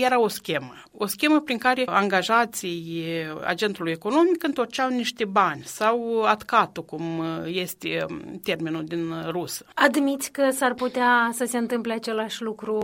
era 0.00 0.20
o 0.20 0.28
schemă. 0.28 0.74
O 0.92 1.06
schemă 1.06 1.40
prin 1.40 1.58
care 1.58 1.82
angajații 1.86 3.04
agentului 3.44 3.92
economic 3.92 4.42
întorceau 4.42 4.88
niște 4.88 5.24
bani 5.24 5.62
sau 5.64 6.22
atcatul, 6.22 6.84
cum 6.84 7.18
uh, 7.18 7.26
este 7.46 8.04
um, 8.08 8.40
termenul 8.42 8.84
din 8.84 9.14
rusă. 9.30 9.66
Admiți 9.74 10.30
că 10.30 10.50
s-ar 10.50 10.74
putea 10.74 11.30
să 11.32 11.44
se 11.44 11.58
întâmple 11.58 11.92
același 11.92 12.42
lucru 12.42 12.78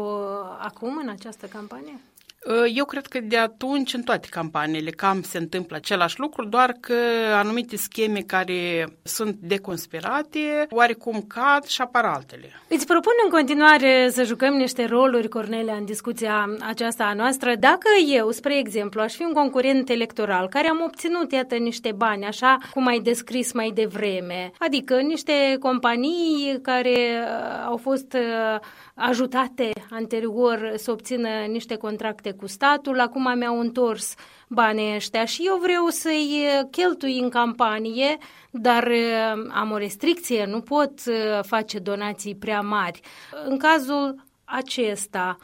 acum, 0.58 0.96
în 0.96 1.08
această 1.08 1.46
campanie? 1.46 2.00
Ă, 2.48 2.66
eu 2.66 2.84
cred 2.84 3.06
că 3.06 3.20
de 3.20 3.36
atunci, 3.36 3.94
în 3.94 4.02
toate 4.02 4.26
campaniile, 4.30 4.90
cam 4.90 5.22
se 5.22 5.38
întâmplă 5.38 5.76
același 5.76 6.20
lucru, 6.20 6.44
doar 6.44 6.76
că 6.80 6.94
anumite 7.34 7.76
scheme 7.76 8.20
care 8.20 8.86
sunt 9.02 9.36
deconspirate, 9.40 10.66
oarecum 10.70 11.24
cad 11.28 11.64
și 11.64 11.80
apar 11.80 12.04
altele. 12.04 12.52
Îți 12.68 12.86
propun 12.86 13.12
în 13.24 13.30
continuare 13.30 14.08
să 14.10 14.22
jucăm 14.22 14.54
niște 14.54 14.84
roluri, 14.84 15.28
Cornelia, 15.28 15.74
în 15.74 15.84
discuția 15.84 16.56
aceasta 16.60 17.04
a 17.04 17.14
noastră. 17.14 17.54
Dacă 17.58 17.88
eu, 18.14 18.30
spre 18.30 18.58
exemplu, 18.58 19.00
aș 19.00 19.14
fi 19.14 19.22
un 19.22 19.32
concurent 19.32 19.88
electoral 19.88 20.48
care 20.48 20.68
am 20.68 20.82
obținut, 20.84 21.32
iată, 21.32 21.54
niște 21.54 21.92
bani, 21.96 22.24
așa 22.24 22.58
cum 22.72 22.86
ai 22.86 22.98
descris 22.98 23.52
mai 23.52 23.70
devreme, 23.74 24.50
adică 24.58 25.00
niște 25.00 25.56
companii 25.58 26.58
care 26.62 26.90
uh, 26.90 27.64
au 27.66 27.76
fost 27.76 28.12
uh, 28.12 28.60
ajutate 28.94 29.70
anterior 29.90 30.72
să 30.76 30.90
obțină 30.90 31.28
niște 31.48 31.76
contracte 31.76 32.29
cu 32.32 32.46
statul, 32.46 33.00
acum 33.00 33.38
mi-au 33.38 33.60
întors 33.60 34.14
banii 34.48 34.94
ăștia 34.94 35.24
și 35.24 35.42
eu 35.46 35.56
vreau 35.56 35.88
să-i 35.88 36.48
cheltui 36.70 37.18
în 37.18 37.28
campanie, 37.28 38.18
dar 38.50 38.86
uh, 38.86 39.50
am 39.52 39.70
o 39.70 39.76
restricție, 39.76 40.44
nu 40.44 40.60
pot 40.60 40.92
uh, 41.06 41.40
face 41.42 41.78
donații 41.78 42.34
prea 42.34 42.60
mari. 42.60 43.00
În 43.44 43.58
cazul 43.58 44.24
acesta, 44.44 45.36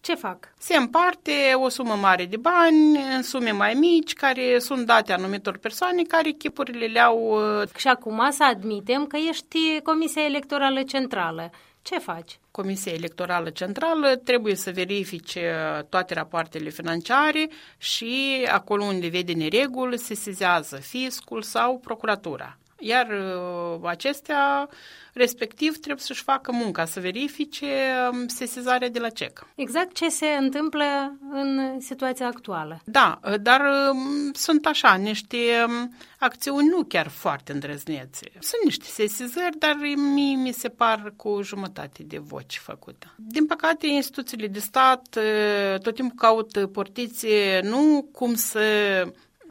ce 0.00 0.14
fac? 0.14 0.52
Se 0.58 0.76
împarte 0.76 1.32
o 1.54 1.68
sumă 1.68 1.94
mare 1.94 2.24
de 2.24 2.36
bani 2.36 2.98
în 3.14 3.22
sume 3.22 3.50
mai 3.50 3.74
mici 3.74 4.12
care 4.12 4.58
sunt 4.58 4.86
date 4.86 5.12
anumitor 5.12 5.56
persoane 5.56 6.02
care 6.02 6.30
chipurile 6.30 6.86
le-au... 6.86 7.18
Uh, 7.18 7.68
și 7.76 7.88
acum 7.88 8.26
să 8.30 8.44
admitem 8.44 9.06
că 9.06 9.16
ești 9.16 9.80
Comisia 9.82 10.24
Electorală 10.24 10.82
Centrală 10.82 11.50
ce 11.82 11.98
faci? 11.98 12.38
Comisia 12.56 12.92
Electorală 12.92 13.50
Centrală 13.50 14.16
trebuie 14.24 14.54
să 14.54 14.70
verifice 14.70 15.54
toate 15.88 16.14
rapoartele 16.14 16.70
financiare 16.70 17.48
și 17.78 18.42
acolo 18.50 18.84
unde 18.84 19.08
vede 19.08 19.32
nereguli 19.32 19.98
se 19.98 20.14
sezează 20.14 20.76
fiscul 20.76 21.42
sau 21.42 21.78
procuratura. 21.78 22.58
Iar 22.78 23.08
uh, 23.10 23.80
acestea, 23.82 24.68
respectiv, 25.12 25.76
trebuie 25.76 26.04
să-și 26.04 26.22
facă 26.22 26.52
munca, 26.52 26.84
să 26.84 27.00
verifice 27.00 27.66
um, 28.12 28.28
sesizarea 28.28 28.88
de 28.88 28.98
la 28.98 29.08
CEC. 29.08 29.46
Exact 29.54 29.94
ce 29.94 30.08
se 30.08 30.26
întâmplă 30.26 30.84
în 31.30 31.80
situația 31.80 32.26
actuală. 32.26 32.80
Da, 32.84 33.20
uh, 33.24 33.34
dar 33.40 33.60
um, 33.60 34.32
sunt 34.32 34.66
așa, 34.66 34.94
niște 34.94 35.36
um, 35.66 35.94
acțiuni 36.18 36.68
nu 36.68 36.84
chiar 36.84 37.08
foarte 37.08 37.52
îndrăznețe. 37.52 38.26
Sunt 38.38 38.64
niște 38.64 38.84
sesizări, 38.84 39.58
dar 39.58 39.76
mie 40.14 40.36
mi 40.36 40.52
se 40.52 40.68
par 40.68 41.12
cu 41.16 41.42
jumătate 41.42 42.02
de 42.02 42.18
voci 42.18 42.60
făcută. 42.62 43.14
Din 43.16 43.46
păcate, 43.46 43.86
instituțiile 43.86 44.46
de 44.46 44.58
stat 44.58 45.16
uh, 45.16 45.80
tot 45.80 45.94
timpul 45.94 46.16
caută 46.18 46.66
portiție 46.66 47.60
nu 47.62 48.08
cum 48.12 48.34
să 48.34 48.62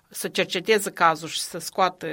să 0.09 0.27
cerceteze 0.27 0.91
cazul 0.91 1.27
și 1.27 1.39
să 1.39 1.57
scoată 1.57 2.07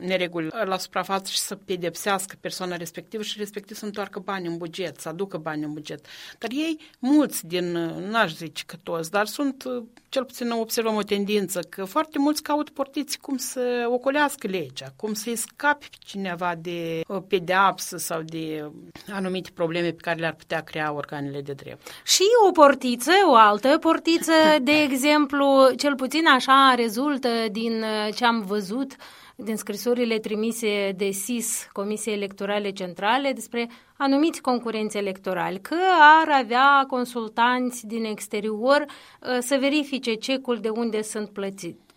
nereguli 0.00 0.48
la 0.64 0.78
suprafață 0.78 1.30
și 1.30 1.38
să 1.38 1.54
pedepsească 1.54 2.36
persoana 2.40 2.76
respectivă 2.76 3.22
și 3.22 3.38
respectiv 3.38 3.76
să 3.76 3.84
întoarcă 3.84 4.18
bani 4.18 4.46
în 4.46 4.56
buget, 4.56 5.00
să 5.00 5.08
aducă 5.08 5.36
bani 5.36 5.64
în 5.64 5.72
buget. 5.72 6.06
Dar 6.38 6.50
ei, 6.52 6.80
mulți 6.98 7.46
din, 7.46 7.72
n-aș 8.10 8.34
zice 8.34 8.62
că 8.66 8.76
toți, 8.82 9.10
dar 9.10 9.26
sunt, 9.26 9.64
cel 10.08 10.24
puțin 10.24 10.50
observăm 10.50 10.94
o 10.94 11.02
tendință, 11.02 11.60
că 11.60 11.84
foarte 11.84 12.18
mulți 12.18 12.42
caut 12.42 12.70
portiți 12.70 13.18
cum 13.18 13.36
să 13.36 13.86
ocolească 13.88 14.46
legea, 14.46 14.92
cum 14.96 15.14
să-i 15.14 15.36
scape 15.36 15.86
cineva 15.98 16.54
de 16.60 17.00
pedeapsă 17.28 17.96
sau 17.96 18.22
de 18.22 18.70
anumite 19.12 19.50
probleme 19.54 19.90
pe 19.90 20.00
care 20.00 20.20
le-ar 20.20 20.34
putea 20.34 20.60
crea 20.60 20.92
organele 20.92 21.40
de 21.40 21.52
drept. 21.52 21.88
Și 22.04 22.22
o 22.48 22.50
portiță, 22.50 23.12
o 23.28 23.34
altă 23.34 23.78
portiță, 23.80 24.32
de 24.62 24.82
exemplu, 24.82 25.70
cel 25.76 25.94
puțin 25.94 26.26
așa 26.26 26.74
rezultă 26.76 27.27
din 27.50 27.82
uh, 27.82 28.14
ce 28.14 28.24
am 28.24 28.40
văzut 28.40 28.96
din 29.36 29.56
scrisorile 29.56 30.18
trimise 30.18 30.92
de 30.96 31.10
SIS, 31.10 31.68
Comisiei 31.72 32.14
Electorale 32.14 32.70
Centrale, 32.70 33.32
despre 33.32 33.70
anumiți 33.96 34.40
concurenți 34.40 34.96
electorali, 34.96 35.60
că 35.60 35.76
ar 36.22 36.42
avea 36.42 36.84
consultanți 36.88 37.86
din 37.86 38.04
exterior 38.04 38.84
uh, 38.84 39.38
să 39.40 39.56
verifice 39.60 40.14
cecul 40.14 40.58
de 40.60 40.68
unde 40.68 41.02
sunt 41.02 41.30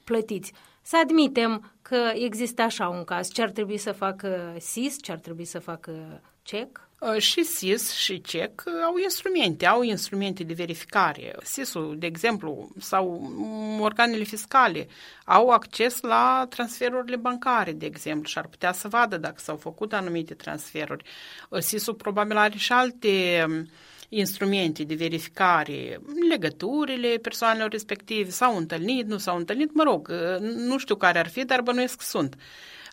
plătiți. 0.03 0.53
Să 0.81 0.97
admitem 1.03 1.71
că 1.81 2.11
există 2.13 2.61
așa 2.61 2.87
un 2.87 3.03
caz. 3.03 3.31
Ce 3.31 3.41
ar 3.41 3.49
trebui 3.49 3.77
să 3.77 3.91
facă 3.91 4.55
SIS, 4.59 4.95
ce 5.01 5.11
ar 5.11 5.17
trebui 5.17 5.45
să 5.45 5.59
facă 5.59 6.21
CEC? 6.41 6.89
Uh, 7.01 7.17
și 7.17 7.43
SIS 7.43 7.91
și 7.91 8.21
CEC 8.21 8.63
au 8.85 8.97
instrumente, 9.03 9.65
au 9.65 9.81
instrumente 9.81 10.43
de 10.43 10.53
verificare. 10.53 11.35
SIS-ul, 11.43 11.95
de 11.99 12.05
exemplu, 12.05 12.69
sau 12.79 13.31
organele 13.79 14.23
fiscale 14.23 14.87
au 15.25 15.49
acces 15.49 16.01
la 16.01 16.45
transferurile 16.49 17.15
bancare, 17.15 17.71
de 17.71 17.85
exemplu, 17.85 18.27
și 18.27 18.37
ar 18.37 18.47
putea 18.47 18.71
să 18.71 18.87
vadă 18.87 19.17
dacă 19.17 19.35
s-au 19.37 19.55
făcut 19.55 19.93
anumite 19.93 20.33
transferuri. 20.33 21.03
Uh, 21.49 21.59
SIS-ul 21.59 21.93
probabil 21.93 22.37
are 22.37 22.57
și 22.57 22.71
alte 22.71 23.45
um, 23.47 23.69
instrumente 24.09 24.83
de 24.83 24.95
verificare, 24.95 25.99
legăturile 26.29 27.17
persoanelor 27.21 27.69
respective, 27.69 28.29
s-au 28.29 28.57
întâlnit, 28.57 29.07
nu 29.07 29.17
s-au 29.17 29.37
întâlnit, 29.37 29.73
mă 29.73 29.83
rog, 29.83 30.09
uh, 30.11 30.39
nu 30.39 30.77
știu 30.77 30.95
care 30.95 31.19
ar 31.19 31.27
fi, 31.27 31.45
dar 31.45 31.61
bănuiesc 31.61 31.97
că 31.97 32.03
sunt. 32.03 32.35
uh, 32.35 32.41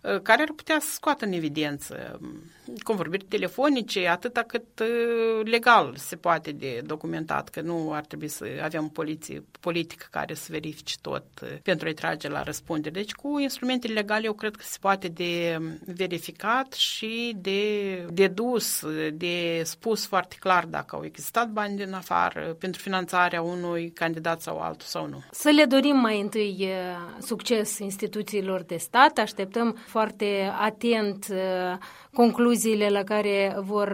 care 0.03 0.43
ar 0.43 0.53
putea 0.57 0.79
să 0.81 0.93
scoată 0.93 1.25
în 1.25 1.33
evidență 1.33 2.19
um, 2.23 2.43
convorbiri 2.83 3.25
telefonice 3.25 4.09
atâta 4.09 4.43
cât 4.43 4.81
uh, 4.81 5.45
legal 5.45 5.95
se 5.97 6.17
poate 6.17 6.53
de 6.53 6.83
documentat, 6.87 7.49
că 7.49 7.61
nu 7.61 7.93
ar 7.93 8.05
trebui 8.05 8.29
să 8.29 8.45
avem 8.63 8.89
poliție, 8.89 9.45
politică 9.61 10.07
care 10.11 10.35
să 10.35 10.47
verifice 10.51 10.95
tot 11.01 11.25
pentru 11.63 11.87
a-i 11.87 11.95
trage 11.95 12.29
la 12.29 12.43
răspundere. 12.43 12.95
Deci 12.95 13.13
cu 13.13 13.39
instrumentele 13.39 13.93
legale 13.93 14.27
eu 14.27 14.33
cred 14.33 14.57
că 14.57 14.63
se 14.65 14.77
poate 14.81 15.09
de 15.09 15.57
um, 15.61 15.79
verificat 15.95 16.73
și 16.73 17.37
de 17.37 17.95
dedus, 18.13 18.85
de 19.13 19.63
spus 19.65 20.07
foarte 20.07 20.37
clar 20.41 20.65
dacă 20.65 20.97
au 20.97 21.05
existat 21.05 21.49
bani 21.49 21.77
din 21.77 21.93
afară 21.93 22.57
pentru 22.59 22.83
finanțarea 22.83 23.43
unui 23.43 23.91
candidat 23.91 24.41
sau 24.41 24.59
altul 24.59 24.87
sau 24.87 25.07
nu. 25.07 25.23
Să 25.31 25.49
le 25.49 25.65
dorim 25.65 25.97
mai 25.97 26.21
întâi 26.21 26.69
succes 27.21 27.79
instituțiilor 27.79 28.63
de 28.63 28.77
stat, 28.77 29.19
așteptăm 29.19 29.77
foarte 29.99 30.53
atent 30.61 31.27
concluziile 32.13 32.89
la 32.89 33.03
care 33.03 33.57
vor 33.61 33.89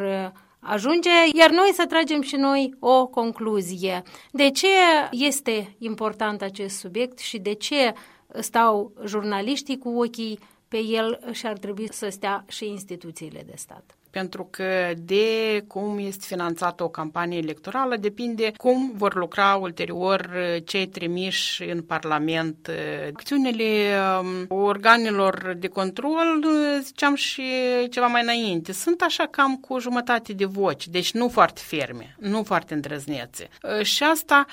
ajunge, 0.61 1.11
iar 1.33 1.51
noi 1.51 1.71
să 1.73 1.87
tragem 1.87 2.23
și 2.23 2.37
noi 2.37 2.75
o 2.79 3.07
concluzie. 3.07 4.03
De 4.33 4.51
ce 4.51 4.67
este 5.11 5.75
important 5.79 6.43
acest 6.43 6.79
subiect 6.79 7.19
și 7.19 7.38
de 7.38 7.53
ce 7.53 7.95
stau 8.40 8.93
jurnaliștii 9.07 9.79
cu 9.79 9.88
ochii 9.88 10.38
pe 10.69 10.79
el 10.79 11.19
și 11.33 11.47
ar 11.47 11.59
trebui 11.59 11.93
să 11.93 12.09
stea 12.09 12.45
și 12.49 12.69
instituțiile 12.69 13.43
de 13.47 13.55
stat? 13.57 13.97
Pentru 14.14 14.48
că 14.50 14.92
de 14.96 15.24
cum 15.66 15.98
este 15.98 16.24
finanțată 16.27 16.85
o 16.85 16.88
campanie 16.88 17.38
electorală 17.38 17.96
depinde 17.96 18.53
cum 18.57 18.92
vor 18.96 19.14
lucra 19.14 19.55
ulterior 19.55 20.31
cei 20.64 20.87
trimiși 20.87 21.62
în 21.62 21.83
Parlament. 21.83 22.70
Acțiunile 23.12 23.96
um, 24.20 24.59
organelor 24.59 25.55
de 25.59 25.68
control, 25.68 26.44
ziceam 26.83 27.14
și 27.14 27.42
ceva 27.90 28.07
mai 28.07 28.22
înainte, 28.22 28.72
sunt 28.72 29.00
așa 29.00 29.27
cam 29.31 29.57
cu 29.57 29.79
jumătate 29.79 30.33
de 30.33 30.44
voci, 30.44 30.88
deci 30.88 31.12
nu 31.12 31.29
foarte 31.29 31.61
ferme, 31.64 32.16
nu 32.18 32.42
foarte 32.42 32.74
îndrăznețe. 32.74 33.48
Și 33.83 34.03
asta 34.03 34.46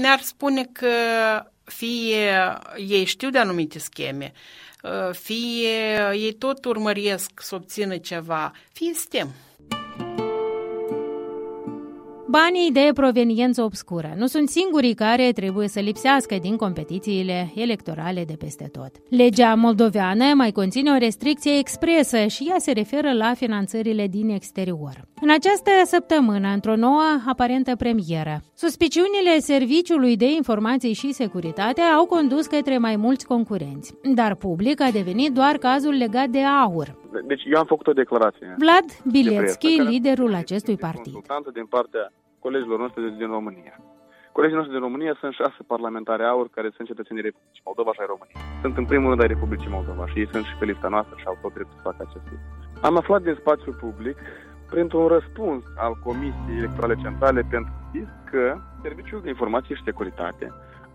ne-ar 0.00 0.20
spune 0.20 0.68
că 0.72 0.88
fie 1.66 2.32
ei 2.76 3.04
știu 3.04 3.30
de 3.30 3.38
anumite 3.38 3.78
scheme, 3.78 4.32
fie 5.12 5.98
ei 6.12 6.32
tot 6.32 6.64
urmăresc 6.64 7.30
să 7.40 7.54
obțină 7.54 7.96
ceva, 7.96 8.52
fie 8.72 8.92
sistem. 8.92 9.34
Banii 12.28 12.70
de 12.72 12.90
proveniență 12.94 13.62
obscură 13.62 14.14
nu 14.16 14.26
sunt 14.26 14.48
singurii 14.48 14.94
care 14.94 15.32
trebuie 15.32 15.68
să 15.68 15.80
lipsească 15.80 16.36
din 16.40 16.56
competițiile 16.56 17.52
electorale 17.54 18.24
de 18.24 18.32
peste 18.38 18.64
tot. 18.72 18.90
Legea 19.08 19.54
moldoveană 19.54 20.24
mai 20.34 20.50
conține 20.50 20.90
o 20.90 20.98
restricție 20.98 21.58
expresă 21.58 22.26
și 22.26 22.46
ea 22.48 22.56
se 22.58 22.72
referă 22.72 23.12
la 23.12 23.34
finanțările 23.34 24.06
din 24.06 24.28
exterior. 24.28 25.08
În 25.20 25.30
această 25.30 25.70
săptămână, 25.84 26.48
într-o 26.48 26.76
nouă 26.76 27.02
aparentă 27.26 27.76
premieră, 27.76 28.42
suspiciunile 28.54 29.38
Serviciului 29.38 30.16
de 30.16 30.32
Informații 30.32 30.92
și 30.92 31.12
Securitate 31.12 31.80
au 31.80 32.06
condus 32.06 32.46
către 32.46 32.78
mai 32.78 32.96
mulți 32.96 33.26
concurenți, 33.26 33.94
dar 34.14 34.34
public 34.34 34.80
a 34.80 34.90
devenit 34.90 35.32
doar 35.32 35.56
cazul 35.56 35.94
legat 35.94 36.28
de 36.28 36.42
aur. 36.42 37.04
Deci 37.24 37.42
eu 37.46 37.58
am 37.58 37.66
făcut 37.66 37.86
o 37.86 37.92
declarație. 37.92 38.54
Vlad 38.58 38.88
Bilețchi, 39.10 39.80
liderul 39.80 40.34
acestui 40.34 40.76
partid. 40.76 41.14
din 41.52 41.66
partea 41.66 42.12
colegilor 42.38 42.78
noștri 42.78 43.16
din 43.16 43.26
România. 43.26 43.74
Colegii 44.32 44.56
noștri 44.56 44.76
din 44.76 44.86
România 44.88 45.14
sunt 45.20 45.32
șase 45.32 45.60
parlamentari 45.66 46.24
aur 46.32 46.46
care 46.56 46.68
sunt 46.76 46.86
cetățenii 46.88 47.22
Republicii 47.28 47.66
Moldova 47.68 47.90
și 47.92 48.00
ai 48.00 48.12
României. 48.14 48.42
Sunt 48.62 48.76
în 48.76 48.86
primul 48.90 49.08
rând 49.10 49.22
ai 49.22 49.34
Republicii 49.36 49.74
Moldova 49.76 50.04
și 50.10 50.18
ei 50.18 50.28
sunt 50.32 50.44
și 50.50 50.56
pe 50.58 50.64
lista 50.70 50.88
noastră 50.94 51.14
și 51.18 51.26
au 51.30 51.38
tot 51.42 51.52
dreptul 51.56 51.76
să 51.78 51.86
facă 51.88 52.00
acest 52.06 52.24
lucru. 52.30 52.46
Am 52.88 52.96
aflat 52.96 53.22
din 53.22 53.36
spațiul 53.42 53.74
public, 53.84 54.16
printr-un 54.72 55.06
răspuns 55.16 55.62
al 55.84 55.92
Comisiei 56.06 56.60
Electorale 56.62 56.96
Centrale 57.04 57.40
pentru 57.54 57.72
FIS, 57.90 58.10
că 58.30 58.44
Serviciul 58.84 59.20
de 59.24 59.28
Informație 59.34 59.74
și 59.74 59.86
Securitate 59.90 60.46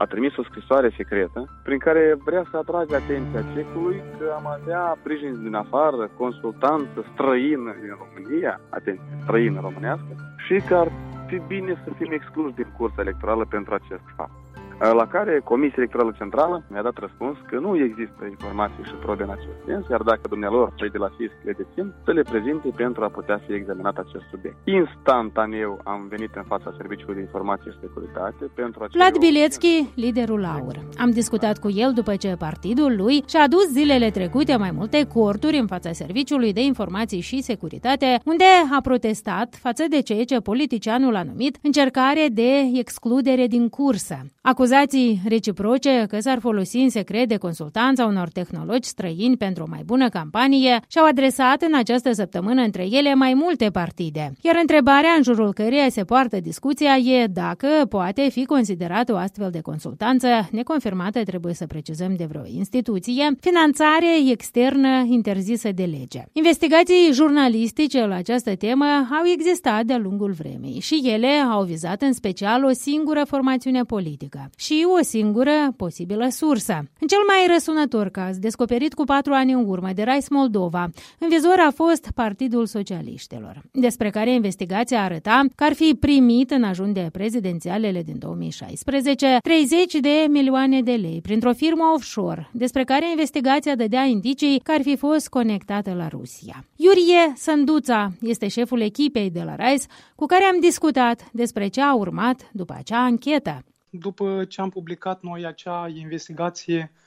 a 0.02 0.06
trimis 0.06 0.38
o 0.38 0.44
scrisoare 0.44 0.94
secretă 0.98 1.40
prin 1.64 1.78
care 1.78 2.18
vrea 2.26 2.44
să 2.52 2.58
atragă 2.58 2.96
atenția 2.96 3.44
cecului 3.56 4.02
că 4.18 4.26
am 4.40 4.48
avea 4.58 4.98
sprijin 5.00 5.44
din 5.44 5.56
afară, 5.64 6.10
consultanță 6.18 7.00
străină 7.14 7.72
din 7.82 7.94
România, 8.04 8.62
atenție, 8.70 9.18
străină 9.24 9.60
românească, 9.62 10.12
și 10.46 10.56
că 10.68 10.76
ar 10.76 10.92
fi 11.28 11.42
bine 11.48 11.82
să 11.84 11.90
fim 11.98 12.12
excluși 12.12 12.56
din 12.56 12.74
cursa 12.78 13.02
electorală 13.02 13.46
pentru 13.46 13.74
acest 13.74 14.06
fapt. 14.16 14.51
La 14.82 15.08
care 15.08 15.42
Comisia 15.44 15.74
Electorală 15.78 16.14
Centrală 16.18 16.64
mi-a 16.70 16.82
dat 16.82 16.98
răspuns 16.98 17.38
că 17.50 17.60
nu 17.60 17.76
există 17.76 18.22
informații 18.30 18.84
și 18.84 18.94
probe 19.06 19.24
în 19.24 19.30
acest 19.30 19.60
sens, 19.66 19.84
iar 19.90 20.02
dacă 20.02 20.22
dumnealor, 20.30 20.74
cei 20.76 20.90
de 20.90 20.98
la 20.98 21.10
FISC, 21.18 21.36
le 21.44 21.54
dețin, 21.62 21.94
să 22.06 22.12
le 22.12 22.22
prezinte 22.22 22.68
pentru 22.76 23.04
a 23.04 23.08
putea 23.08 23.42
fi 23.46 23.54
examinat 23.54 23.98
acest 23.98 24.26
subiect. 24.32 24.58
Instantaneu 24.64 25.82
am 25.84 26.08
venit 26.10 26.30
în 26.36 26.44
fața 26.44 26.74
Serviciului 26.78 27.16
de 27.16 27.22
Informație 27.22 27.72
și 27.72 27.78
Securitate 27.82 28.44
pentru 28.56 28.84
a... 28.84 28.88
Vlad 28.92 29.18
Bilețchi, 29.18 29.90
liderul 29.96 30.44
AUR. 30.46 30.76
Am 30.98 31.10
discutat 31.10 31.58
cu 31.60 31.70
el 31.70 31.92
după 31.94 32.16
ce 32.16 32.36
partidul 32.40 32.96
lui 33.02 33.24
și-a 33.28 33.48
dus 33.48 33.68
zilele 33.72 34.10
trecute 34.10 34.56
mai 34.56 34.72
multe 34.72 35.08
corturi 35.14 35.58
în 35.58 35.68
fața 35.68 35.92
Serviciului 35.92 36.54
de 36.54 36.62
Informații 36.62 37.20
și 37.20 37.42
Securitate, 37.42 38.20
unde 38.26 38.50
a 38.78 38.82
protestat 38.82 39.50
față 39.66 39.84
de 39.90 40.02
ceea 40.02 40.24
ce 40.24 40.40
politicianul 40.40 41.16
a 41.16 41.24
numit 41.24 41.58
încercare 41.62 42.26
de 42.32 42.52
excludere 42.74 43.48
din 43.48 43.70
cursă. 43.70 44.18
Acuz 44.42 44.71
Acuzații 44.72 45.22
reciproce 45.28 46.06
că 46.08 46.20
s-ar 46.20 46.40
folosi 46.40 46.78
în 46.78 46.90
secret 46.90 47.28
de 47.28 47.38
consultanța 47.38 48.06
unor 48.06 48.30
tehnologi 48.30 48.88
străini 48.88 49.38
pentru 49.38 49.64
o 49.64 49.66
mai 49.70 49.82
bună 49.86 50.10
campanie 50.10 50.80
și-au 50.88 51.06
adresat 51.06 51.62
în 51.62 51.76
această 51.76 52.12
săptămână 52.12 52.62
între 52.62 52.88
ele 52.92 53.14
mai 53.14 53.34
multe 53.34 53.70
partide. 53.70 54.34
Iar 54.42 54.58
întrebarea 54.62 55.10
în 55.18 55.24
jurul 55.24 55.54
căreia 55.54 55.90
se 55.90 56.04
poartă 56.04 56.40
discuția 56.40 56.96
e 56.96 57.28
dacă 57.28 57.68
poate 57.90 58.30
fi 58.30 58.46
considerată 58.46 59.14
o 59.14 59.16
astfel 59.16 59.50
de 59.52 59.60
consultanță 59.62 60.28
neconfirmată, 60.52 61.24
trebuie 61.24 61.54
să 61.54 61.66
precizăm 61.66 62.16
de 62.16 62.26
vreo 62.26 62.44
instituție, 62.46 63.30
finanțare 63.40 64.30
externă 64.32 65.06
interzisă 65.08 65.72
de 65.72 65.84
lege. 65.84 66.24
Investigații 66.32 67.10
jurnalistice 67.14 68.06
la 68.06 68.16
această 68.16 68.56
temă 68.56 68.86
au 68.86 69.26
existat 69.34 69.84
de-a 69.84 69.98
lungul 69.98 70.32
vremii 70.32 70.80
și 70.80 71.02
ele 71.04 71.32
au 71.52 71.64
vizat 71.64 72.02
în 72.02 72.14
special 72.14 72.64
o 72.64 72.72
singură 72.72 73.24
formațiune 73.28 73.82
politică 73.84 74.50
și 74.58 74.86
o 75.00 75.04
singură 75.04 75.74
posibilă 75.78 76.28
sursă. 76.30 76.74
În 76.74 77.08
cel 77.08 77.24
mai 77.28 77.54
răsunător 77.54 78.10
caz, 78.10 78.38
descoperit 78.38 78.94
cu 78.94 79.04
patru 79.04 79.34
ani 79.34 79.54
în 79.54 79.64
urmă 79.68 79.90
de 79.96 80.04
Rais 80.04 80.30
Moldova, 80.30 80.90
în 81.20 81.28
vizor 81.30 81.60
a 81.68 81.72
fost 81.72 82.12
Partidul 82.16 82.66
Socialiștilor, 82.66 83.62
despre 83.72 84.10
care 84.10 84.34
investigația 84.34 85.04
arăta 85.04 85.46
că 85.56 85.64
ar 85.64 85.74
fi 85.74 85.96
primit 86.00 86.52
în 86.52 86.64
ajunde 86.64 87.10
prezidențialele 87.12 88.02
din 88.02 88.16
2016 88.20 89.38
30 89.44 89.94
de 89.94 90.26
milioane 90.30 90.82
de 90.82 90.92
lei 90.92 91.20
printr-o 91.22 91.54
firmă 91.54 91.92
offshore, 91.96 92.50
despre 92.54 92.84
care 92.84 93.10
investigația 93.10 93.76
dădea 93.76 94.04
indicii 94.04 94.60
că 94.64 94.72
ar 94.72 94.82
fi 94.82 94.96
fost 94.96 95.30
conectată 95.30 95.94
la 95.94 96.08
Rusia. 96.08 96.66
Iurie 96.76 97.34
Sânduța 97.36 98.12
este 98.22 98.48
șeful 98.48 98.82
echipei 98.82 99.30
de 99.30 99.42
la 99.46 99.56
RISE 99.56 99.88
cu 100.16 100.26
care 100.26 100.44
am 100.44 100.60
discutat 100.60 101.30
despre 101.32 101.68
ce 101.68 101.82
a 101.82 101.94
urmat 101.94 102.50
după 102.52 102.76
acea 102.78 103.04
anchetă 103.04 103.64
după 103.92 104.46
ce 104.46 104.62
am 104.62 104.70
publicat 104.70 105.22
noi 105.22 105.46
acea 105.46 105.88
investigație 105.88 106.92
Uh, 106.94 107.01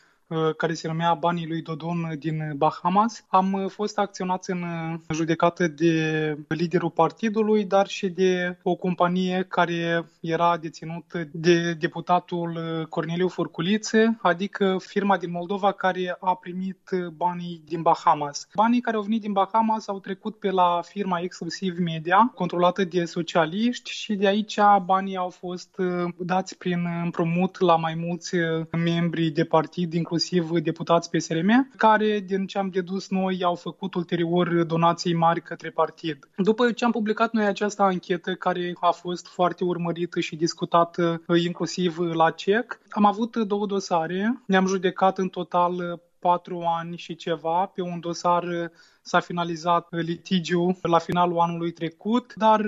care 0.57 0.75
se 0.75 0.89
numea 0.89 1.15
Banii 1.15 1.47
lui 1.47 1.63
Dodon 1.63 2.17
din 2.19 2.53
Bahamas. 2.57 3.25
Am 3.29 3.53
uh, 3.53 3.71
fost 3.71 3.99
acționați 3.99 4.51
în 4.51 4.63
uh, 4.63 4.99
judecată 5.13 5.69
de 5.69 6.37
liderul 6.49 6.91
partidului, 6.91 7.65
dar 7.65 7.87
și 7.87 8.09
de 8.09 8.59
o 8.63 8.75
companie 8.75 9.47
care 9.49 10.07
era 10.21 10.57
deținută 10.57 11.29
de 11.33 11.73
deputatul 11.73 12.59
Corneliu 12.89 13.29
Furculițe, 13.29 14.19
adică 14.23 14.77
firma 14.81 15.17
din 15.17 15.31
Moldova 15.31 15.73
care 15.73 16.17
a 16.21 16.35
primit 16.35 16.91
banii 17.17 17.63
din 17.65 17.83
Bahamas. 17.83 18.49
Banii 18.55 18.81
care 18.81 18.97
au 18.97 19.03
venit 19.03 19.21
din 19.21 19.33
Bahamas 19.33 19.89
au 19.89 20.01
trecut 20.01 20.39
pe 20.39 20.51
la 20.51 20.81
firma 20.85 21.19
Exclusiv 21.19 21.79
Media, 21.79 22.33
controlată 22.35 22.85
de 22.85 23.05
socialiști 23.05 23.91
și 23.91 24.15
de 24.15 24.27
aici 24.27 24.59
banii 24.85 25.17
au 25.17 25.29
fost 25.29 25.77
dați 26.19 26.59
prin 26.59 26.87
împrumut 27.05 27.61
la 27.61 27.77
mai 27.77 27.95
mulți 27.95 28.37
membri 28.71 29.31
de 29.31 29.45
partid, 29.45 29.93
inclusiv 29.93 30.14
inclusiv 30.15 30.59
deputați 30.61 31.11
PSRM, 31.11 31.71
care, 31.77 32.21
din 32.27 32.47
ce 32.47 32.59
am 32.59 32.69
dedus 32.69 33.09
noi, 33.09 33.43
au 33.43 33.55
făcut 33.55 33.95
ulterior 33.95 34.65
donații 34.65 35.15
mari 35.15 35.43
către 35.43 35.71
partid. 35.71 36.29
După 36.37 36.73
ce 36.73 36.85
am 36.85 36.91
publicat 36.91 37.33
noi 37.33 37.45
această 37.45 37.83
anchetă, 37.83 38.35
care 38.35 38.73
a 38.81 38.91
fost 38.91 39.27
foarte 39.27 39.65
urmărită 39.65 40.21
și 40.21 40.37
discutată 40.37 41.23
inclusiv 41.45 41.99
la 41.99 42.31
CEC, 42.31 42.81
am 42.89 43.05
avut 43.05 43.37
două 43.37 43.67
dosare. 43.67 44.43
Ne-am 44.47 44.67
judecat 44.67 45.19
în 45.19 45.29
total 45.29 46.01
patru 46.29 46.63
ani 46.81 46.97
și 46.97 47.17
ceva. 47.17 47.67
Pe 47.75 47.83
un 47.83 48.01
dosar 48.01 48.71
s-a 49.03 49.21
finalizat 49.21 49.87
litigiu 49.91 50.79
la 50.83 50.99
finalul 50.99 51.39
anului 51.39 51.73
trecut, 51.73 52.33
dar 52.37 52.61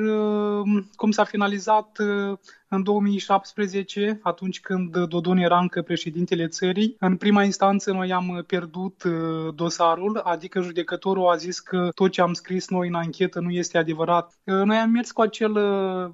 cum 0.94 1.10
s-a 1.10 1.24
finalizat 1.24 1.98
în 2.68 2.82
2017, 2.82 4.20
atunci 4.22 4.60
când 4.60 4.96
Dodon 4.96 5.36
era 5.38 5.58
încă 5.58 5.82
președintele 5.82 6.46
țării, 6.48 6.96
în 6.98 7.16
prima 7.16 7.42
instanță 7.42 7.92
noi 7.92 8.12
am 8.12 8.44
pierdut 8.46 9.04
dosarul, 9.54 10.20
adică 10.24 10.60
judecătorul 10.60 11.28
a 11.28 11.36
zis 11.36 11.60
că 11.60 11.88
tot 11.94 12.10
ce 12.10 12.20
am 12.20 12.32
scris 12.32 12.68
noi 12.68 12.88
în 12.88 12.94
anchetă 12.94 13.40
nu 13.40 13.50
este 13.50 13.78
adevărat. 13.78 14.32
Noi 14.44 14.76
am 14.76 14.90
mers 14.90 15.10
cu 15.12 15.20
acel 15.20 15.52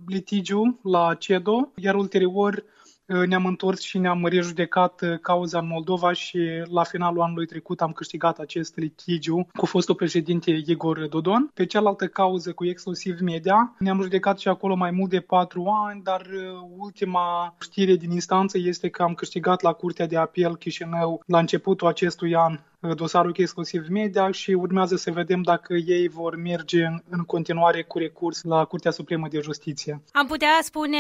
litigiu 0.07 0.81
la 0.83 1.15
CEDO, 1.15 1.73
iar 1.77 1.95
ulterior 1.95 2.65
Uh, 2.65 2.82
ne-am 3.07 3.47
întors 3.47 3.81
și 3.81 3.99
ne-am 3.99 4.27
rejudecat 4.27 5.01
uh, 5.01 5.19
cauza 5.19 5.59
în 5.59 5.67
Moldova 5.67 6.13
și 6.13 6.39
la 6.71 6.83
finalul 6.83 7.21
anului 7.21 7.47
trecut 7.47 7.81
am 7.81 7.93
câștigat 7.93 8.39
acest 8.39 8.77
litigiu 8.77 9.47
cu 9.57 9.67
fostul 9.67 9.95
președinte 9.95 10.51
Igor 10.67 11.07
Dodon. 11.07 11.51
Pe 11.55 11.67
cealaltă 11.67 12.07
cauză 12.07 12.53
cu 12.53 12.65
exclusiv 12.65 13.21
media 13.21 13.75
ne-am 13.79 14.01
judecat 14.01 14.39
și 14.39 14.49
acolo 14.49 14.75
mai 14.75 14.91
mult 14.91 15.11
de 15.11 15.21
patru 15.21 15.67
ani, 15.67 16.03
dar 16.03 16.21
uh, 16.21 16.43
ultima 16.77 17.57
știre 17.61 17.95
din 17.95 18.11
instanță 18.11 18.59
este 18.59 18.89
că 18.89 19.03
am 19.03 19.15
câștigat 19.15 19.63
la 19.63 19.73
Curtea 19.73 20.07
de 20.07 20.17
Apel 20.17 20.57
Chișinău 20.57 21.23
la 21.27 21.39
începutul 21.39 21.87
acestui 21.87 22.35
an 22.35 22.59
dosarul 22.95 23.35
exclusiv 23.37 23.89
media 23.89 24.31
și 24.31 24.51
urmează 24.51 24.97
să 24.97 25.11
vedem 25.11 25.43
dacă 25.43 25.75
ei 25.75 26.09
vor 26.09 26.37
merge 26.37 26.85
în 27.09 27.23
continuare 27.27 27.83
cu 27.83 27.99
recurs 27.99 28.43
la 28.43 28.65
Curtea 28.65 28.91
Supremă 28.91 29.29
de 29.29 29.41
Justiție. 29.41 30.03
Am 30.13 30.27
putea 30.27 30.59
spune, 30.63 30.99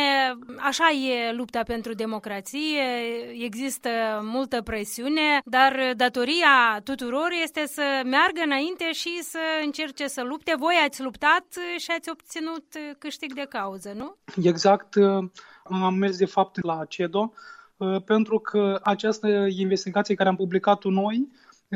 așa 0.58 0.90
e 0.90 1.32
lupta 1.32 1.62
pentru 1.62 1.92
democrație, 1.94 2.82
există 3.44 3.88
multă 4.22 4.62
presiune, 4.62 5.40
dar 5.44 5.92
datoria 5.96 6.80
tuturor 6.84 7.28
este 7.42 7.66
să 7.66 7.82
meargă 8.04 8.40
înainte 8.44 8.92
și 8.92 9.22
să 9.22 9.38
încerce 9.64 10.06
să 10.06 10.22
lupte. 10.22 10.54
Voi 10.58 10.74
ați 10.86 11.02
luptat 11.02 11.46
și 11.78 11.90
ați 11.96 12.10
obținut 12.10 12.64
câștig 12.98 13.32
de 13.32 13.46
cauză, 13.48 13.92
nu? 13.96 14.16
Exact. 14.42 14.96
Am 15.64 15.94
mers 15.94 16.16
de 16.18 16.26
fapt 16.26 16.64
la 16.64 16.84
CEDO 16.88 17.32
pentru 18.04 18.38
că 18.38 18.80
această 18.82 19.46
investigație 19.48 20.14
care 20.14 20.28
am 20.28 20.36
publicat-o 20.36 20.90
noi 20.90 21.28